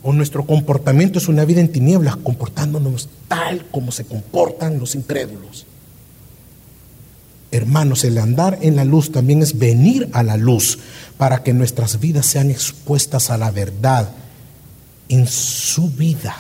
O 0.03 0.13
nuestro 0.13 0.47
comportamiento 0.47 1.19
es 1.19 1.29
una 1.29 1.45
vida 1.45 1.61
en 1.61 1.73
tinieblas, 1.73 2.17
comportándonos 2.17 3.09
tal 3.29 3.67
como 3.71 3.93
se 3.93 4.05
comportan 4.05 4.79
los 4.79 4.95
incrédulos. 4.95 5.67
Hermanos, 7.53 8.05
el 8.05 8.17
andar 8.19 8.59
en 8.63 8.77
la 8.77 8.85
luz 8.85 9.11
también 9.11 9.43
es 9.43 9.59
venir 9.59 10.09
a 10.13 10.23
la 10.23 10.37
luz 10.37 10.79
para 11.19 11.43
que 11.43 11.53
nuestras 11.53 11.99
vidas 11.99 12.27
sean 12.27 12.51
expuestas 12.51 13.31
a 13.31 13.37
la 13.37 13.51
verdad 13.51 14.11
en 15.09 15.27
su 15.27 15.91
vida. 15.91 16.35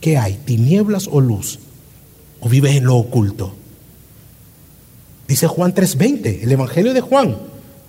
¿Qué 0.00 0.16
hay? 0.16 0.38
¿Tinieblas 0.44 1.08
o 1.12 1.20
luz? 1.20 1.58
¿O 2.40 2.48
vives 2.48 2.74
en 2.74 2.84
lo 2.84 2.96
oculto? 2.96 3.54
Dice 5.28 5.46
Juan 5.46 5.74
3:20, 5.74 6.42
el 6.42 6.50
Evangelio 6.50 6.94
de 6.94 7.02
Juan, 7.02 7.36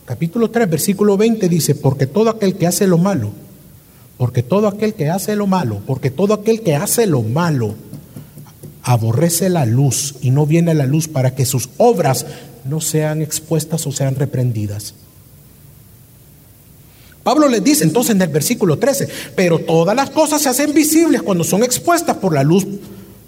capítulo 0.06 0.52
3, 0.52 0.70
versículo 0.70 1.16
20 1.18 1.48
dice, 1.48 1.74
porque 1.74 2.06
todo 2.06 2.30
aquel 2.30 2.56
que 2.56 2.68
hace 2.68 2.86
lo 2.86 2.98
malo, 2.98 3.32
porque 4.22 4.44
todo 4.44 4.68
aquel 4.68 4.94
que 4.94 5.10
hace 5.10 5.36
lo 5.36 5.48
malo, 5.48 5.82
porque 5.88 6.12
todo 6.12 6.36
aquel 6.36 6.62
que 6.62 6.76
hace 6.76 7.08
lo 7.08 7.24
malo, 7.24 7.74
aborrece 8.84 9.50
la 9.50 9.66
luz 9.66 10.14
y 10.22 10.30
no 10.30 10.46
viene 10.46 10.70
a 10.70 10.76
la 10.76 10.86
luz 10.86 11.08
para 11.08 11.34
que 11.34 11.44
sus 11.44 11.70
obras 11.78 12.28
no 12.64 12.82
sean 12.82 13.24
expuestas 13.24 13.88
o 13.88 13.92
sean 13.92 14.14
reprendidas. 14.14 14.94
Pablo 17.24 17.50
les 17.50 17.64
dice 17.64 17.84
entonces 17.84 18.14
en 18.14 18.22
el 18.22 18.28
versículo 18.28 18.78
13, 18.78 19.08
pero 19.36 19.58
todas 19.58 19.96
las 19.96 20.12
cosas 20.12 20.40
se 20.44 20.50
hacen 20.50 20.72
visibles 20.72 21.24
cuando 21.24 21.44
son 21.44 21.64
expuestas 21.64 22.18
por 22.18 22.36
la 22.36 22.44
luz, 22.44 22.68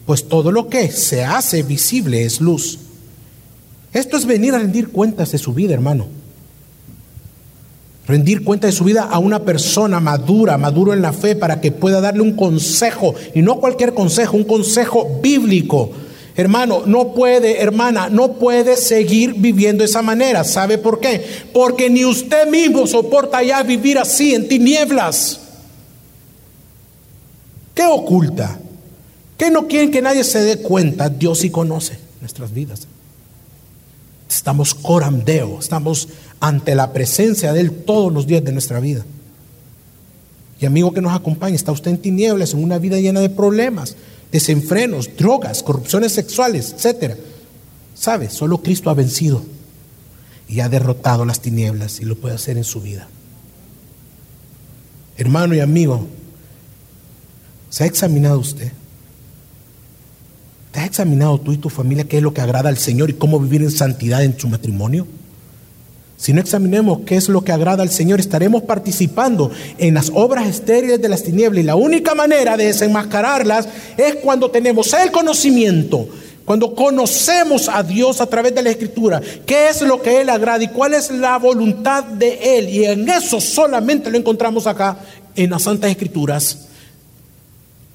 pues 0.05 0.27
todo 0.27 0.51
lo 0.51 0.67
que 0.67 0.91
se 0.91 1.23
hace 1.23 1.63
visible 1.63 2.23
es 2.23 2.39
luz. 2.39 2.77
Esto 3.93 4.15
es 4.15 4.27
venir 4.27 4.53
a 4.53 4.59
rendir 4.59 4.89
cuentas 4.89 5.31
de 5.31 5.39
su 5.39 5.55
vida, 5.55 5.73
hermano 5.73 6.22
rendir 8.07 8.43
cuenta 8.43 8.67
de 8.67 8.73
su 8.73 8.83
vida 8.83 9.03
a 9.03 9.19
una 9.19 9.43
persona 9.43 9.99
madura, 9.99 10.57
maduro 10.57 10.93
en 10.93 11.01
la 11.01 11.13
fe, 11.13 11.35
para 11.35 11.61
que 11.61 11.71
pueda 11.71 12.01
darle 12.01 12.21
un 12.21 12.33
consejo, 12.33 13.15
y 13.33 13.41
no 13.41 13.59
cualquier 13.59 13.93
consejo, 13.93 14.37
un 14.37 14.43
consejo 14.43 15.19
bíblico. 15.21 15.91
Hermano, 16.35 16.83
no 16.85 17.13
puede, 17.13 17.61
hermana, 17.61 18.09
no 18.09 18.33
puede 18.33 18.75
seguir 18.75 19.35
viviendo 19.35 19.83
de 19.83 19.89
esa 19.89 20.01
manera. 20.01 20.43
¿Sabe 20.43 20.79
por 20.79 20.99
qué? 20.99 21.23
Porque 21.53 21.91
ni 21.91 22.03
usted 22.05 22.49
mismo 22.49 22.87
soporta 22.87 23.43
ya 23.43 23.61
vivir 23.61 23.99
así, 23.99 24.33
en 24.33 24.47
tinieblas. 24.47 25.39
¿Qué 27.75 27.83
oculta? 27.85 28.59
¿Qué 29.37 29.51
no 29.51 29.67
quieren 29.67 29.91
que 29.91 30.01
nadie 30.01 30.23
se 30.23 30.41
dé 30.41 30.57
cuenta? 30.57 31.09
Dios 31.09 31.39
sí 31.39 31.51
conoce 31.51 31.99
nuestras 32.19 32.53
vidas. 32.53 32.87
Estamos 34.35 34.73
coramdeo, 34.73 35.59
estamos 35.59 36.09
ante 36.39 36.73
la 36.75 36.91
presencia 36.91 37.53
de 37.53 37.61
Él 37.61 37.71
todos 37.71 38.11
los 38.11 38.25
días 38.25 38.43
de 38.43 38.51
nuestra 38.51 38.79
vida. 38.79 39.05
Y 40.59 40.65
amigo 40.65 40.91
que 40.91 41.01
nos 41.01 41.13
acompaña, 41.13 41.55
está 41.55 41.71
usted 41.71 41.91
en 41.91 41.99
tinieblas, 41.99 42.53
en 42.53 42.63
una 42.63 42.79
vida 42.79 42.99
llena 42.99 43.19
de 43.19 43.29
problemas, 43.29 43.95
desenfrenos, 44.31 45.15
drogas, 45.17 45.61
corrupciones 45.61 46.13
sexuales, 46.13 46.73
etc. 46.73 47.15
¿Sabe? 47.93 48.29
Solo 48.29 48.57
Cristo 48.57 48.89
ha 48.89 48.95
vencido 48.95 49.43
y 50.47 50.61
ha 50.61 50.69
derrotado 50.69 51.25
las 51.25 51.39
tinieblas 51.39 51.99
y 51.99 52.05
lo 52.05 52.15
puede 52.15 52.35
hacer 52.35 52.57
en 52.57 52.63
su 52.63 52.81
vida. 52.81 53.07
Hermano 55.15 55.53
y 55.53 55.59
amigo, 55.59 56.07
¿se 57.69 57.83
ha 57.83 57.87
examinado 57.87 58.39
usted? 58.39 58.71
¿Te 60.73 60.79
has 60.79 60.87
examinado 60.87 61.37
tú 61.39 61.53
y 61.53 61.57
tu 61.57 61.69
familia 61.69 62.05
qué 62.05 62.17
es 62.17 62.23
lo 62.23 62.33
que 62.33 62.41
agrada 62.41 62.67
al 62.67 62.79
Señor 62.79 63.11
y 63.11 63.13
cómo 63.13 63.39
vivir 63.39 63.61
en 63.61 63.69
santidad 63.69 64.23
en 64.23 64.37
su 64.39 64.47
matrimonio? 64.47 65.05
Si 66.17 66.33
no 66.33 66.41
examinemos 66.41 67.01
qué 67.05 67.15
es 67.15 67.29
lo 67.29 67.43
que 67.43 67.51
agrada 67.51 67.83
al 67.83 67.91
Señor, 67.91 68.19
estaremos 68.19 68.63
participando 68.63 69.51
en 69.77 69.93
las 69.93 70.09
obras 70.15 70.47
estériles 70.47 70.99
de 70.99 71.09
las 71.09 71.21
tinieblas. 71.21 71.61
Y 71.61 71.67
la 71.67 71.75
única 71.75 72.15
manera 72.15 72.57
de 72.57 72.65
desenmascararlas 72.65 73.67
es 73.97 74.15
cuando 74.15 74.49
tenemos 74.49 74.91
el 74.93 75.11
conocimiento, 75.11 76.09
cuando 76.43 76.73
conocemos 76.73 77.69
a 77.69 77.83
Dios 77.83 78.19
a 78.19 78.25
través 78.25 78.55
de 78.55 78.63
la 78.63 78.71
Escritura, 78.71 79.21
qué 79.45 79.69
es 79.69 79.83
lo 79.83 80.01
que 80.01 80.21
Él 80.21 80.29
agrada 80.31 80.63
y 80.63 80.69
cuál 80.69 80.95
es 80.95 81.11
la 81.11 81.37
voluntad 81.37 82.03
de 82.03 82.57
Él. 82.57 82.69
Y 82.69 82.85
en 82.85 83.07
eso 83.07 83.39
solamente 83.39 84.09
lo 84.09 84.17
encontramos 84.17 84.65
acá 84.65 84.97
en 85.35 85.51
las 85.51 85.61
Santas 85.61 85.91
Escrituras. 85.91 86.69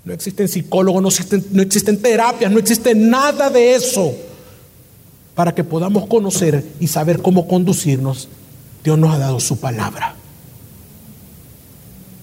No 0.08 0.14
existen 0.14 0.48
psicólogos, 0.48 1.02
no 1.02 1.08
existen, 1.08 1.44
no 1.52 1.60
existen 1.60 2.00
terapias, 2.00 2.50
no 2.50 2.58
existe 2.58 2.94
nada 2.94 3.50
de 3.50 3.74
eso 3.74 4.14
para 5.34 5.54
que 5.54 5.62
podamos 5.62 6.06
conocer 6.06 6.64
y 6.80 6.86
saber 6.86 7.20
cómo 7.20 7.46
conducirnos. 7.46 8.26
Dios 8.82 8.98
nos 8.98 9.14
ha 9.14 9.18
dado 9.18 9.38
su 9.38 9.58
palabra. 9.58 10.14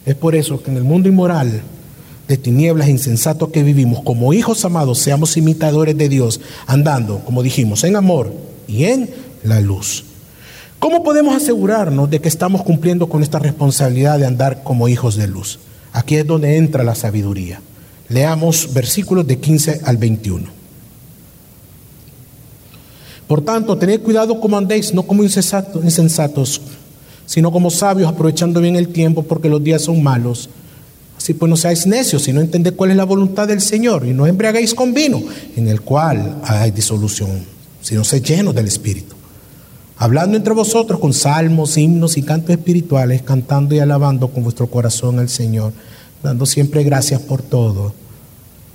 Es 0.04 0.16
por 0.16 0.34
eso 0.34 0.64
que 0.64 0.72
en 0.72 0.78
el 0.78 0.84
mundo 0.84 1.10
inmoral 1.10 1.62
de 2.28 2.38
tinieblas 2.38 2.90
insensato 2.90 3.52
que 3.52 3.62
vivimos, 3.62 4.02
como 4.02 4.34
hijos 4.34 4.66
amados, 4.66 4.98
seamos 4.98 5.38
imitadores 5.38 5.96
de 5.96 6.10
Dios, 6.10 6.42
andando, 6.66 7.20
como 7.20 7.44
dijimos, 7.44 7.84
en 7.84 7.98
amor 7.98 8.34
y 8.68 8.86
en 8.86 9.12
la 9.44 9.62
luz. 9.62 10.06
¿Cómo 10.80 11.04
podemos 11.04 11.36
asegurarnos 11.36 12.10
de 12.10 12.20
que 12.20 12.30
estamos 12.30 12.64
cumpliendo 12.64 13.10
con 13.10 13.22
esta 13.22 13.38
responsabilidad 13.38 14.18
de 14.18 14.26
andar 14.26 14.64
como 14.64 14.88
hijos 14.88 15.18
de 15.18 15.28
luz? 15.28 15.60
Aquí 15.94 16.16
es 16.16 16.26
donde 16.26 16.58
entra 16.58 16.84
la 16.84 16.96
sabiduría. 16.96 17.62
Leamos 18.10 18.74
versículos 18.74 19.26
de 19.26 19.40
15 19.40 19.82
al 19.84 19.98
21. 19.98 20.46
Por 23.28 23.42
tanto, 23.42 23.76
tened 23.78 24.02
cuidado 24.02 24.40
como 24.40 24.58
andéis, 24.58 24.94
no 24.94 25.04
como 25.04 25.24
insensatos, 25.24 26.62
sino 27.26 27.52
como 27.52 27.72
sabios, 27.72 28.08
aprovechando 28.08 28.62
bien 28.62 28.76
el 28.76 28.90
tiempo, 28.90 29.24
porque 29.24 29.50
los 29.50 29.64
días 29.64 29.82
son 29.82 30.04
malos. 30.04 30.50
Así 31.18 31.34
pues, 31.34 31.50
no 31.50 31.58
seáis 31.58 31.88
necios, 31.88 32.22
sino 32.22 32.40
entended 32.40 32.76
cuál 32.76 32.92
es 32.92 32.98
la 32.98 33.04
voluntad 33.04 33.48
del 33.48 33.62
Señor, 33.62 34.06
y 34.06 34.14
no 34.14 34.28
embriaguéis 34.28 34.76
con 34.76 34.94
vino, 34.94 35.24
en 35.56 35.68
el 35.68 35.82
cual 35.82 36.40
hay 36.44 36.70
disolución, 36.70 37.44
sino 37.82 38.04
sed 38.04 38.22
llenos 38.22 38.54
del 38.54 38.68
Espíritu. 38.68 39.16
Hablando 39.98 40.38
entre 40.38 40.54
vosotros 40.54 41.00
con 41.00 41.14
salmos, 41.14 41.78
himnos 41.78 42.18
y 42.18 42.22
cantos 42.22 42.52
espirituales, 42.52 43.24
cantando 43.24 43.74
y 43.74 43.80
alabando 43.80 44.28
con 44.28 44.44
vuestro 44.44 44.68
corazón 44.68 45.18
al 45.18 45.30
Señor 45.30 45.74
dando 46.24 46.46
siempre 46.46 46.84
gracias 46.84 47.22
por 47.22 47.42
todo, 47.42 47.94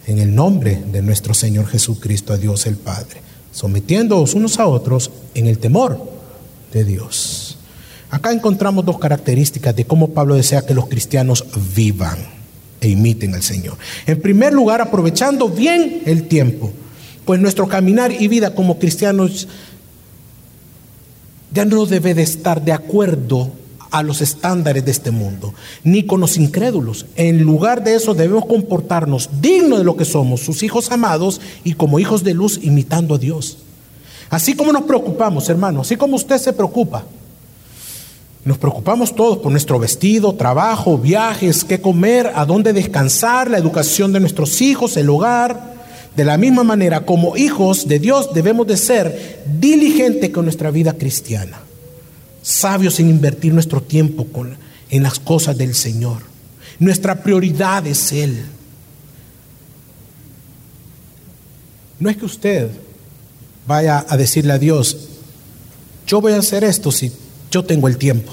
en 0.07 0.19
el 0.19 0.35
nombre 0.35 0.83
de 0.91 1.03
nuestro 1.03 1.35
Señor 1.35 1.67
Jesucristo, 1.67 2.33
a 2.33 2.39
Dios 2.39 2.67
el 2.67 2.77
Padre, 2.77 3.23
sometiéndoos 3.53 4.35
unos 4.35 4.59
a 4.59 4.67
otros 4.67 5.11
en 5.35 5.47
el 5.47 5.59
temor 5.59 6.11
de 6.73 6.85
Dios. 6.85 7.59
Acá 8.11 8.33
encontramos 8.33 8.85
dos 8.85 8.99
características 8.99 9.75
de 9.77 9.85
cómo 9.85 10.11
Pablo 10.11 10.35
desea 10.35 10.67
que 10.67 10.75
los 10.75 10.89
cristianos 10.89 11.45
vivan 11.75 12.19
e 12.81 12.89
imiten 12.89 13.35
al 13.35 13.43
Señor. 13.43 13.77
En 14.07 14.21
primer 14.21 14.53
lugar, 14.53 14.81
aprovechando 14.81 15.49
bien 15.49 16.03
el 16.07 16.27
tiempo, 16.27 16.73
pues 17.25 17.41
nuestro 17.41 17.69
caminar 17.69 18.11
y 18.11 18.27
vida 18.27 18.55
como 18.55 18.79
cristianos 18.79 19.47
ya 21.53 21.65
no 21.65 21.87
debe 21.87 22.15
de 22.15 22.23
estar 22.23 22.65
de 22.65 22.73
acuerdo 22.73 23.53
a 23.91 24.03
los 24.03 24.21
estándares 24.21 24.85
de 24.85 24.91
este 24.91 25.11
mundo, 25.11 25.55
ni 25.85 26.05
con 26.05 26.21
los 26.21 26.37
incrédulos. 26.37 27.07
En 27.17 27.43
lugar 27.43 27.83
de 27.83 27.95
eso 27.95 28.15
debemos 28.15 28.47
comportarnos 28.47 29.29
dignos 29.41 29.79
de 29.79 29.85
lo 29.85 29.97
que 29.97 30.05
somos, 30.05 30.41
sus 30.41 30.63
hijos 30.63 30.91
amados 30.91 31.41
y 31.65 31.75
como 31.75 31.99
hijos 31.99 32.25
de 32.25 32.35
luz 32.35 32.61
imitando 32.63 33.15
a 33.15 33.19
Dios. 33.19 33.59
Así 34.31 34.55
como 34.55 34.73
nos 34.73 34.83
preocupamos, 34.83 35.49
hermano, 35.49 35.81
así 35.81 35.97
como 35.97 36.17
usted 36.17 36.39
se 36.39 36.53
preocupa, 36.53 37.05
nos 38.45 38.57
preocupamos 38.57 39.15
todos 39.15 39.39
por 39.39 39.51
nuestro 39.51 39.79
vestido, 39.79 40.35
trabajo, 40.35 40.97
viajes, 40.97 41.63
qué 41.65 41.81
comer, 41.81 42.33
a 42.35 42.47
dónde 42.47 42.73
descansar, 42.73 43.51
la 43.51 43.59
educación 43.59 44.13
de 44.13 44.21
nuestros 44.21 44.61
hijos, 44.63 44.97
el 44.97 45.11
hogar, 45.11 45.71
De 46.17 46.25
la 46.25 46.37
misma 46.37 46.65
manera, 46.65 47.07
como 47.07 47.37
hijos 47.37 47.87
de 47.87 48.01
Dios 48.01 48.35
debemos 48.35 48.67
de 48.67 48.77
ser 48.77 49.45
diligentes 49.61 50.31
con 50.31 50.45
nuestra 50.45 50.73
vida 50.73 50.95
cristiana, 50.95 51.61
sabios 52.51 52.99
en 53.01 53.09
invertir 53.09 53.55
nuestro 53.55 53.81
tiempo 53.81 54.27
en 54.91 55.03
las 55.03 55.19
cosas 55.19 55.57
del 55.57 55.75
Señor. 55.75 56.23
Nuestra 56.79 57.23
prioridad 57.23 57.87
es 57.87 58.13
Él. 58.13 58.45
No 61.99 62.11
es 62.11 62.17
que 62.17 62.25
usted 62.25 62.71
vaya 63.67 64.05
a 64.09 64.17
decirle 64.17 64.53
a 64.53 64.59
Dios, 64.59 65.09
yo 66.07 66.21
voy 66.21 66.33
a 66.33 66.39
hacer 66.39 66.65
esto 66.65 66.91
si 66.91 67.13
yo 67.51 67.65
tengo 67.65 67.87
el 67.87 67.99
tiempo. 67.99 68.33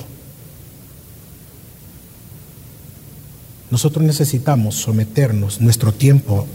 Nosotros 3.69 4.03
necesitamos 4.05 4.75
someternos 4.75 5.59
nuestro 5.59 5.93
tiempo 5.93 6.47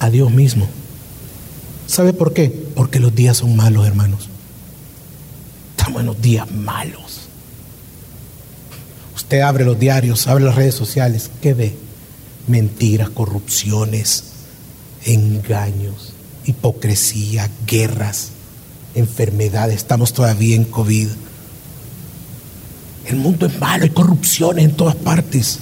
a 0.00 0.10
Dios 0.10 0.30
mismo. 0.32 0.68
¿Sabe 1.86 2.12
por 2.12 2.34
qué? 2.34 2.50
Porque 2.74 2.98
los 2.98 3.14
días 3.14 3.38
son 3.38 3.56
malos, 3.56 3.86
hermanos. 3.86 4.28
Estamos 5.88 6.02
en 6.02 6.06
los 6.08 6.20
días 6.20 6.50
malos. 6.50 7.20
Usted 9.16 9.40
abre 9.40 9.64
los 9.64 9.80
diarios, 9.80 10.26
abre 10.26 10.44
las 10.44 10.54
redes 10.54 10.74
sociales, 10.74 11.30
¿qué 11.40 11.54
ve? 11.54 11.74
Mentiras, 12.46 13.08
corrupciones, 13.08 14.24
engaños, 15.06 16.12
hipocresía, 16.44 17.50
guerras, 17.66 18.32
enfermedades. 18.94 19.76
Estamos 19.76 20.12
todavía 20.12 20.56
en 20.56 20.64
COVID. 20.64 21.08
El 23.06 23.16
mundo 23.16 23.46
es 23.46 23.58
malo, 23.58 23.84
hay 23.84 23.90
corrupciones 23.90 24.66
en 24.66 24.72
todas 24.72 24.94
partes. 24.94 25.58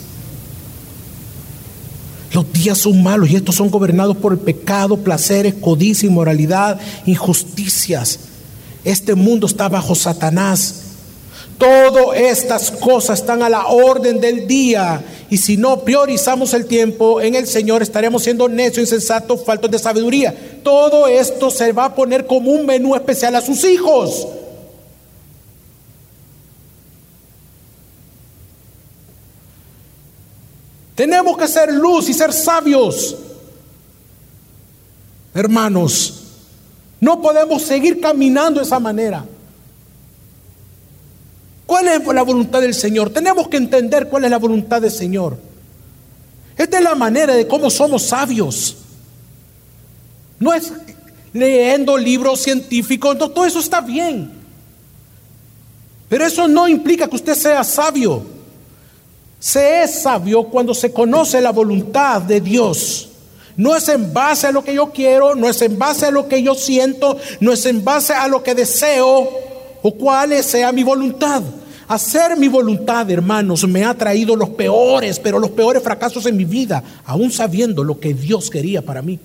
Los 2.33 2.53
días 2.53 2.79
son 2.79 3.01
malos 3.01 3.31
y 3.31 3.37
estos 3.37 3.55
son 3.55 3.71
gobernados 3.71 4.17
por 4.17 4.33
el 4.33 4.41
pecado, 4.41 4.97
placeres, 4.97 5.55
codicia, 5.55 6.09
inmoralidad, 6.09 6.81
injusticias. 7.07 8.19
Este 8.87 9.16
mundo 9.16 9.49
está 9.49 9.68
bajo 9.68 9.96
Satanás. 9.96 10.83
Todas 11.59 12.16
estas 12.16 12.70
cosas 12.70 13.18
están 13.18 13.42
a 13.42 13.49
la 13.49 13.66
orden 13.66 14.20
del 14.20 14.46
día. 14.46 15.05
Y 15.29 15.38
si 15.38 15.57
no 15.57 15.81
priorizamos 15.81 16.55
el 16.55 16.66
tiempo 16.66 17.20
en 17.20 17.35
el 17.35 17.49
Señor, 17.49 17.83
estaremos 17.83 18.22
siendo 18.22 18.49
necios, 18.49 18.79
insensatos, 18.92 19.44
faltos 19.44 19.72
de 19.72 19.81
sabiduría. 19.81 20.61
Todo 20.62 21.09
esto 21.09 21.51
se 21.51 21.72
va 21.72 21.87
a 21.87 21.94
poner 21.96 22.29
como 22.29 22.53
un 22.53 22.64
menú 22.64 22.94
especial 22.94 23.35
a 23.35 23.40
sus 23.40 23.64
hijos. 23.64 24.29
Tenemos 30.94 31.37
que 31.37 31.49
ser 31.49 31.72
luz 31.72 32.09
y 32.09 32.14
ser 32.14 32.33
sabios. 32.33 33.16
Hermanos, 35.35 36.26
no 37.07 37.23
podemos 37.23 37.62
seguir 37.62 38.01
caminando 38.01 38.59
de 38.59 38.66
esa 38.66 38.81
manera. 38.81 39.25
¿Cuál 41.64 41.87
es 41.87 42.05
la 42.05 42.23
voluntad 42.23 42.61
del 42.61 42.75
Señor? 42.75 43.11
Tenemos 43.11 43.47
que 43.47 43.59
entender 43.59 44.09
cuál 44.09 44.25
es 44.25 44.31
la 44.33 44.40
voluntad 44.40 44.83
del 44.83 44.90
Señor. 44.90 45.38
Esta 46.59 46.79
es 46.79 46.83
la 46.83 46.97
manera 46.97 47.33
de 47.35 47.47
cómo 47.47 47.71
somos 47.71 48.03
sabios. 48.03 48.79
No 50.40 50.53
es 50.53 50.73
leyendo 51.33 51.97
libros 51.97 52.40
científicos, 52.40 53.16
no, 53.16 53.31
todo 53.31 53.47
eso 53.47 53.61
está 53.61 53.81
bien. 53.81 54.33
Pero 56.09 56.27
eso 56.27 56.49
no 56.49 56.66
implica 56.66 57.07
que 57.07 57.14
usted 57.14 57.37
sea 57.37 57.62
sabio. 57.62 58.27
Se 59.38 59.85
es 59.85 60.03
sabio 60.03 60.42
cuando 60.49 60.75
se 60.75 60.92
conoce 60.92 61.40
la 61.40 61.53
voluntad 61.53 62.21
de 62.23 62.40
Dios. 62.40 63.11
No 63.57 63.75
es 63.75 63.88
en 63.88 64.12
base 64.12 64.47
a 64.47 64.53
lo 64.53 64.62
que 64.62 64.75
yo 64.75 64.92
quiero, 64.92 65.35
no 65.35 65.49
es 65.49 65.62
en 65.62 65.79
base 65.79 66.07
a 66.07 66.11
lo 66.11 66.29
que 66.29 66.42
yo 66.42 66.55
siento, 66.55 67.16
no 67.40 67.53
es 67.53 67.64
en 67.66 67.85
base 67.85 68.12
a 68.12 68.29
lo 68.29 68.42
que 68.42 68.55
deseo 68.55 69.29
o 69.83 69.95
cuál 69.95 70.42
sea 70.42 70.73
mi 70.73 70.83
voluntad. 70.83 71.42
Hacer 71.88 72.37
mi 72.37 72.49
voluntad, 72.49 73.09
hermanos, 73.11 73.66
me 73.66 73.85
ha 73.85 73.95
traído 73.95 74.35
los 74.35 74.51
peores, 74.51 75.21
pero 75.21 75.38
los 75.38 75.51
peores 75.51 75.83
fracasos 75.83 76.27
en 76.27 76.37
mi 76.37 76.45
vida, 76.45 76.83
aún 77.05 77.31
sabiendo 77.31 77.85
lo 77.85 77.99
que 78.01 78.12
Dios 78.12 78.51
quería 78.51 78.83
para 78.83 79.03
mí. 79.03 79.19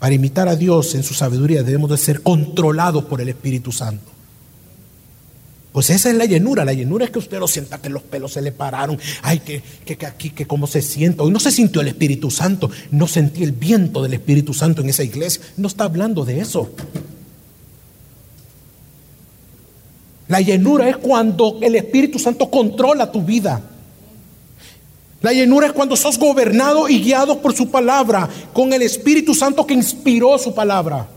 Para 0.00 0.14
imitar 0.14 0.48
a 0.48 0.56
Dios 0.56 0.94
en 0.94 1.02
su 1.02 1.14
sabiduría 1.14 1.62
debemos 1.62 1.90
de 1.90 1.98
ser 1.98 2.22
controlados 2.22 3.04
por 3.04 3.20
el 3.20 3.28
Espíritu 3.28 3.70
Santo. 3.70 4.19
Pues 5.72 5.90
esa 5.90 6.10
es 6.10 6.16
la 6.16 6.24
llenura. 6.24 6.64
La 6.64 6.72
llenura 6.72 7.04
es 7.04 7.10
que 7.10 7.20
usted 7.20 7.38
lo 7.38 7.46
sienta 7.46 7.78
que 7.78 7.88
los 7.88 8.02
pelos 8.02 8.32
se 8.32 8.42
le 8.42 8.50
pararon. 8.50 8.98
Ay, 9.22 9.38
que, 9.40 9.62
que, 9.84 10.04
aquí, 10.04 10.30
que 10.30 10.46
cómo 10.46 10.66
se 10.66 10.82
siente. 10.82 11.22
Hoy 11.22 11.30
no 11.30 11.38
se 11.38 11.52
sintió 11.52 11.80
el 11.80 11.88
Espíritu 11.88 12.30
Santo. 12.30 12.70
No 12.90 13.06
sentí 13.06 13.44
el 13.44 13.52
viento 13.52 14.02
del 14.02 14.14
Espíritu 14.14 14.52
Santo 14.52 14.82
en 14.82 14.88
esa 14.88 15.04
iglesia. 15.04 15.42
No 15.56 15.68
está 15.68 15.84
hablando 15.84 16.24
de 16.24 16.40
eso. 16.40 16.70
La 20.26 20.40
llenura 20.40 20.88
es 20.88 20.96
cuando 20.96 21.58
el 21.60 21.76
Espíritu 21.76 22.18
Santo 22.18 22.50
controla 22.50 23.10
tu 23.10 23.22
vida. 23.22 23.62
La 25.22 25.32
llenura 25.32 25.66
es 25.66 25.72
cuando 25.72 25.96
sos 25.96 26.18
gobernado 26.18 26.88
y 26.88 27.00
guiado 27.00 27.40
por 27.42 27.54
su 27.54 27.70
palabra, 27.70 28.28
con 28.52 28.72
el 28.72 28.82
Espíritu 28.82 29.34
Santo 29.34 29.66
que 29.66 29.74
inspiró 29.74 30.38
su 30.38 30.54
palabra. 30.54 31.08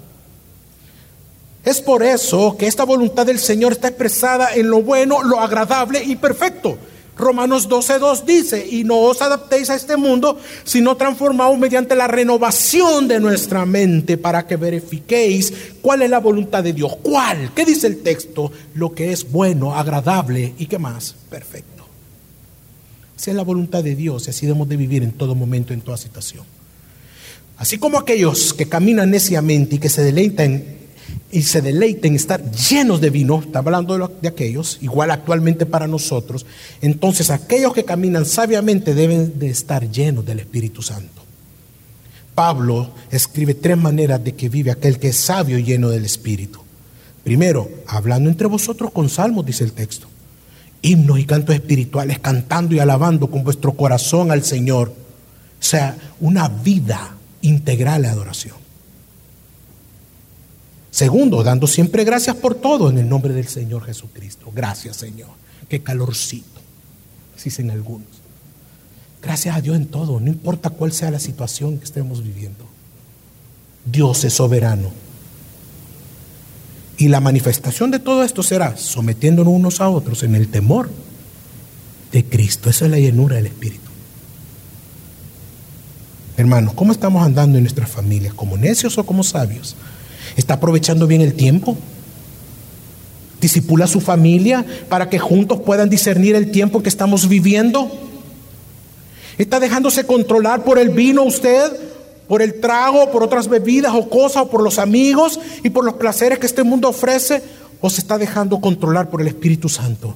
Es 1.65 1.79
por 1.81 2.03
eso 2.03 2.57
que 2.57 2.67
esta 2.67 2.83
voluntad 2.83 3.25
del 3.25 3.39
Señor 3.39 3.71
está 3.71 3.87
expresada 3.87 4.53
en 4.53 4.69
lo 4.69 4.81
bueno, 4.81 5.23
lo 5.23 5.39
agradable 5.39 6.03
y 6.03 6.17
perfecto. 6.17 6.77
Romanos 7.15 7.69
12.2 7.69 8.23
dice, 8.25 8.67
y 8.69 8.83
no 8.83 8.99
os 8.99 9.21
adaptéis 9.21 9.69
a 9.69 9.75
este 9.75 9.95
mundo, 9.95 10.37
sino 10.63 10.97
transformaos 10.97 11.57
mediante 11.59 11.95
la 11.95 12.07
renovación 12.07 13.07
de 13.07 13.19
nuestra 13.19 13.65
mente 13.65 14.17
para 14.17 14.47
que 14.47 14.57
verifiquéis 14.57 15.53
cuál 15.81 16.01
es 16.01 16.09
la 16.09 16.19
voluntad 16.19 16.63
de 16.63 16.73
Dios. 16.73 16.97
¿Cuál? 17.03 17.51
¿Qué 17.53 17.65
dice 17.65 17.87
el 17.87 18.01
texto? 18.01 18.51
Lo 18.73 18.93
que 18.93 19.11
es 19.11 19.31
bueno, 19.31 19.75
agradable 19.75 20.55
y 20.57 20.65
qué 20.65 20.79
más, 20.79 21.15
perfecto. 21.29 21.85
Esa 23.15 23.31
es 23.31 23.37
la 23.37 23.43
voluntad 23.43 23.83
de 23.83 23.95
Dios 23.95 24.27
y 24.27 24.31
así 24.31 24.47
debemos 24.47 24.67
de 24.67 24.75
vivir 24.75 25.03
en 25.03 25.11
todo 25.11 25.35
momento, 25.35 25.71
en 25.71 25.81
toda 25.81 25.97
situación. 25.97 26.43
Así 27.57 27.77
como 27.77 27.99
aquellos 27.99 28.53
que 28.53 28.67
caminan 28.67 29.11
neciamente 29.11 29.75
y 29.75 29.79
que 29.79 29.89
se 29.89 30.01
deleitan 30.01 30.82
y 31.33 31.41
se 31.41 31.61
deleiten 31.61 32.15
estar 32.15 32.51
llenos 32.51 33.01
de 33.01 33.09
vino, 33.09 33.39
está 33.39 33.59
hablando 33.59 33.97
de, 33.97 34.07
de, 34.21 34.27
aquellos, 34.27 34.77
igual 34.81 35.09
actualmente 35.09 35.65
para 35.65 35.87
nosotros, 35.87 36.45
entonces 36.79 37.31
aquellos 37.31 37.73
que 37.73 37.83
caminan 37.83 38.25
sabiamente 38.25 38.93
deben 38.93 39.39
de 39.39 39.49
estar 39.49 39.89
llenos 39.89 40.25
del 40.25 40.39
Espíritu 40.39 40.81
Santo. 40.83 41.23
Pablo 42.35 42.91
escribe 43.11 43.55
tres 43.55 43.77
maneras 43.77 44.23
de 44.23 44.35
que 44.35 44.47
vive 44.47 44.71
aquel 44.71 44.99
que 44.99 45.09
es 45.09 45.17
sabio 45.17 45.57
y 45.57 45.63
lleno 45.63 45.89
del 45.89 46.05
Espíritu. 46.05 46.61
Primero, 47.23 47.69
hablando 47.87 48.29
entre 48.29 48.47
vosotros 48.47 48.91
con 48.91 49.09
salmos, 49.09 49.45
dice 49.45 49.63
el 49.63 49.73
texto, 49.73 50.07
himnos 50.81 51.19
y 51.19 51.25
cantos 51.25 51.55
espirituales, 51.55 52.19
cantando 52.19 52.75
y 52.75 52.79
alabando 52.79 53.27
con 53.29 53.43
vuestro 53.43 53.73
corazón 53.73 54.31
al 54.31 54.43
Señor. 54.43 54.89
O 54.89 55.63
sea, 55.65 55.95
una 56.19 56.47
vida 56.47 57.15
integral 57.41 58.03
de 58.03 58.09
adoración. 58.09 58.62
Segundo, 60.93 61.41
dando 61.41 61.65
siempre 61.65 62.03
gracias 62.03 62.35
por 62.35 62.53
todo 62.53 62.91
en 62.91 62.99
el 62.99 63.09
nombre 63.09 63.33
del 63.33 63.47
Señor 63.47 63.83
Jesucristo. 63.83 64.51
Gracias, 64.53 64.97
Señor. 64.97 65.31
Qué 65.67 65.81
calorcito, 65.81 66.61
dicen 67.43 67.71
algunos. 67.71 68.07
Gracias 69.19 69.57
a 69.57 69.61
Dios 69.61 69.75
en 69.75 69.87
todo, 69.87 70.19
no 70.19 70.27
importa 70.27 70.69
cuál 70.69 70.91
sea 70.91 71.09
la 71.09 71.17
situación 71.17 71.79
que 71.79 71.85
estemos 71.85 72.23
viviendo. 72.23 72.63
Dios 73.83 74.23
es 74.23 74.33
soberano. 74.33 74.91
Y 76.97 77.07
la 77.07 77.21
manifestación 77.21 77.89
de 77.89 77.97
todo 77.97 78.23
esto 78.23 78.43
será 78.43 78.77
sometiéndonos 78.77 79.51
unos 79.51 79.81
a 79.81 79.89
otros 79.89 80.21
en 80.21 80.35
el 80.35 80.47
temor 80.47 80.91
de 82.11 82.23
Cristo. 82.23 82.69
Esa 82.69 82.85
es 82.85 82.91
la 82.91 82.99
llenura 82.99 83.37
del 83.37 83.47
Espíritu. 83.47 83.89
Hermanos, 86.37 86.75
¿cómo 86.75 86.91
estamos 86.91 87.25
andando 87.25 87.57
en 87.57 87.63
nuestras 87.63 87.89
familias? 87.89 88.35
¿Como 88.35 88.57
necios 88.57 88.95
o 88.99 89.05
como 89.07 89.23
sabios? 89.23 89.75
¿Está 90.35 90.55
aprovechando 90.55 91.07
bien 91.07 91.21
el 91.21 91.33
tiempo? 91.33 91.77
¿Disipula 93.41 93.85
a 93.85 93.89
su 93.89 93.99
familia 93.99 94.65
para 94.89 95.09
que 95.09 95.19
juntos 95.19 95.59
puedan 95.61 95.89
discernir 95.89 96.35
el 96.35 96.51
tiempo 96.51 96.81
que 96.81 96.89
estamos 96.89 97.27
viviendo? 97.27 97.91
¿Está 99.37 99.59
dejándose 99.59 100.05
controlar 100.05 100.63
por 100.63 100.79
el 100.79 100.89
vino 100.89 101.23
usted? 101.23 101.71
¿Por 102.27 102.41
el 102.41 102.61
trago, 102.61 103.11
por 103.11 103.21
otras 103.21 103.47
bebidas 103.47 103.93
o 103.93 104.09
cosas, 104.09 104.43
o 104.43 104.49
por 104.49 104.63
los 104.63 104.79
amigos 104.79 105.39
y 105.63 105.69
por 105.69 105.83
los 105.83 105.95
placeres 105.95 106.39
que 106.39 106.45
este 106.45 106.63
mundo 106.63 106.89
ofrece? 106.89 107.43
¿O 107.81 107.89
se 107.89 107.99
está 107.99 108.17
dejando 108.17 108.61
controlar 108.61 109.09
por 109.09 109.21
el 109.21 109.27
Espíritu 109.27 109.67
Santo? 109.67 110.15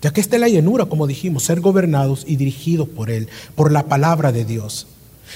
Ya 0.00 0.12
que 0.12 0.20
esta 0.20 0.36
es 0.36 0.40
la 0.40 0.48
llenura, 0.48 0.86
como 0.86 1.06
dijimos, 1.06 1.44
ser 1.44 1.60
gobernados 1.60 2.24
y 2.26 2.36
dirigidos 2.36 2.88
por 2.88 3.10
Él, 3.10 3.28
por 3.54 3.70
la 3.70 3.84
palabra 3.84 4.32
de 4.32 4.44
Dios. 4.44 4.88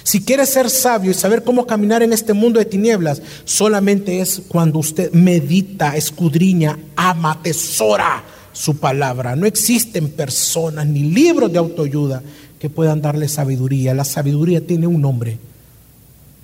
Si 0.03 0.25
quiere 0.25 0.47
ser 0.47 0.71
sabio 0.71 1.11
y 1.11 1.15
saber 1.15 1.43
cómo 1.43 1.67
caminar 1.67 2.03
en 2.03 2.13
este 2.13 2.33
mundo 2.33 2.59
de 2.59 2.65
tinieblas, 2.65 3.23
solamente 3.45 4.21
es 4.21 4.43
cuando 4.49 4.79
usted 4.79 5.13
medita, 5.13 5.97
escudriña, 5.97 6.79
ama, 6.97 7.41
tesora 7.43 8.25
su 8.53 8.77
palabra. 8.79 9.37
No 9.37 9.47
existen 9.47 10.09
personas 10.11 10.87
ni 10.87 11.01
libros 11.01 11.53
de 11.53 11.59
autoayuda 11.59 12.23
que 12.59 12.71
puedan 12.71 13.03
darle 13.03 13.29
sabiduría. 13.29 13.95
La 13.95 14.05
sabiduría 14.05 14.67
tiene 14.67 14.87
un 14.87 15.01
nombre, 15.01 15.39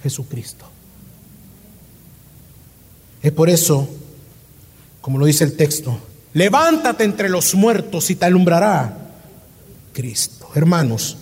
Jesucristo. 0.02 0.66
Es 3.22 3.32
por 3.32 3.48
eso, 3.48 3.88
como 5.00 5.18
lo 5.18 5.26
dice 5.26 5.44
el 5.44 5.56
texto, 5.56 5.98
levántate 6.34 7.04
entre 7.04 7.28
los 7.28 7.54
muertos 7.54 8.10
y 8.10 8.16
te 8.16 8.26
alumbrará 8.26 8.98
Cristo. 9.92 10.48
Hermanos, 10.54 11.16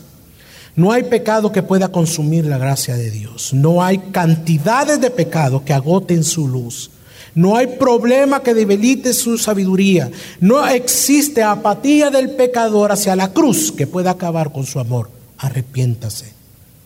no 0.77 0.93
hay 0.93 1.05
pecado 1.05 1.53
que 1.53 1.63
pueda 1.63 1.89
consumir 1.89 2.47
la 2.47 2.59
gracia 2.59 2.97
de 2.97 3.11
Dios. 3.11 3.53
No 3.53 3.83
hay 3.83 3.99
cantidades 3.99 5.01
de 5.01 5.11
pecado 5.11 5.65
que 5.65 5.73
agoten 5.73 6.25
su 6.25 6.49
luz. 6.49 6.91
No 7.35 7.57
hay 7.57 7.67
problema 7.79 8.43
que 8.43 8.55
debilite 8.55 9.13
su 9.13 9.39
sabiduría. 9.39 10.11
No 10.41 10.67
existe 10.67 11.43
apatía 11.43 12.11
del 12.11 12.31
pecador 12.31 12.93
hacia 12.93 13.17
la 13.17 13.33
cruz 13.33 13.73
que 13.73 13.87
pueda 13.87 14.13
acabar 14.13 14.53
con 14.53 14.67
su 14.67 14.81
amor. 14.81 15.11
Arrepiéntase 15.39 16.33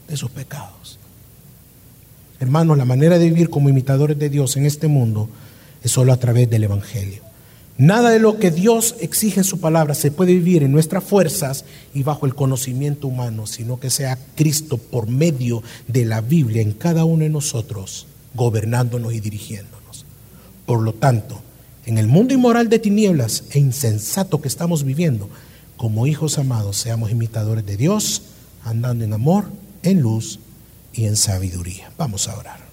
de 0.08 0.16
sus 0.16 0.30
pecados. 0.30 0.98
Hermanos, 2.40 2.76
la 2.76 2.84
manera 2.84 3.18
de 3.18 3.26
vivir 3.26 3.48
como 3.48 3.68
imitadores 3.68 4.18
de 4.18 4.28
Dios 4.28 4.56
en 4.56 4.66
este 4.66 4.86
mundo 4.86 5.28
es 5.82 5.90
solo 5.90 6.12
a 6.12 6.18
través 6.18 6.48
del 6.50 6.64
Evangelio. 6.64 7.22
Nada 7.76 8.10
de 8.10 8.20
lo 8.20 8.38
que 8.38 8.52
Dios 8.52 8.94
exige 9.00 9.40
en 9.40 9.44
su 9.44 9.58
palabra 9.58 9.94
se 9.94 10.12
puede 10.12 10.32
vivir 10.32 10.62
en 10.62 10.70
nuestras 10.70 11.02
fuerzas 11.02 11.64
y 11.92 12.04
bajo 12.04 12.24
el 12.24 12.36
conocimiento 12.36 13.08
humano, 13.08 13.48
sino 13.48 13.80
que 13.80 13.90
sea 13.90 14.16
Cristo 14.36 14.78
por 14.78 15.08
medio 15.08 15.60
de 15.88 16.04
la 16.04 16.20
Biblia 16.20 16.62
en 16.62 16.72
cada 16.72 17.04
uno 17.04 17.24
de 17.24 17.30
nosotros, 17.30 18.06
gobernándonos 18.34 19.12
y 19.12 19.18
dirigiéndonos. 19.18 20.06
Por 20.66 20.82
lo 20.82 20.92
tanto, 20.92 21.42
en 21.84 21.98
el 21.98 22.06
mundo 22.06 22.32
inmoral 22.32 22.68
de 22.68 22.78
tinieblas 22.78 23.44
e 23.50 23.58
insensato 23.58 24.40
que 24.40 24.48
estamos 24.48 24.84
viviendo, 24.84 25.28
como 25.76 26.06
hijos 26.06 26.38
amados, 26.38 26.76
seamos 26.76 27.10
imitadores 27.10 27.66
de 27.66 27.76
Dios, 27.76 28.22
andando 28.62 29.04
en 29.04 29.12
amor, 29.12 29.46
en 29.82 30.00
luz 30.00 30.38
y 30.92 31.06
en 31.06 31.16
sabiduría. 31.16 31.90
Vamos 31.98 32.28
a 32.28 32.38
orar. 32.38 32.63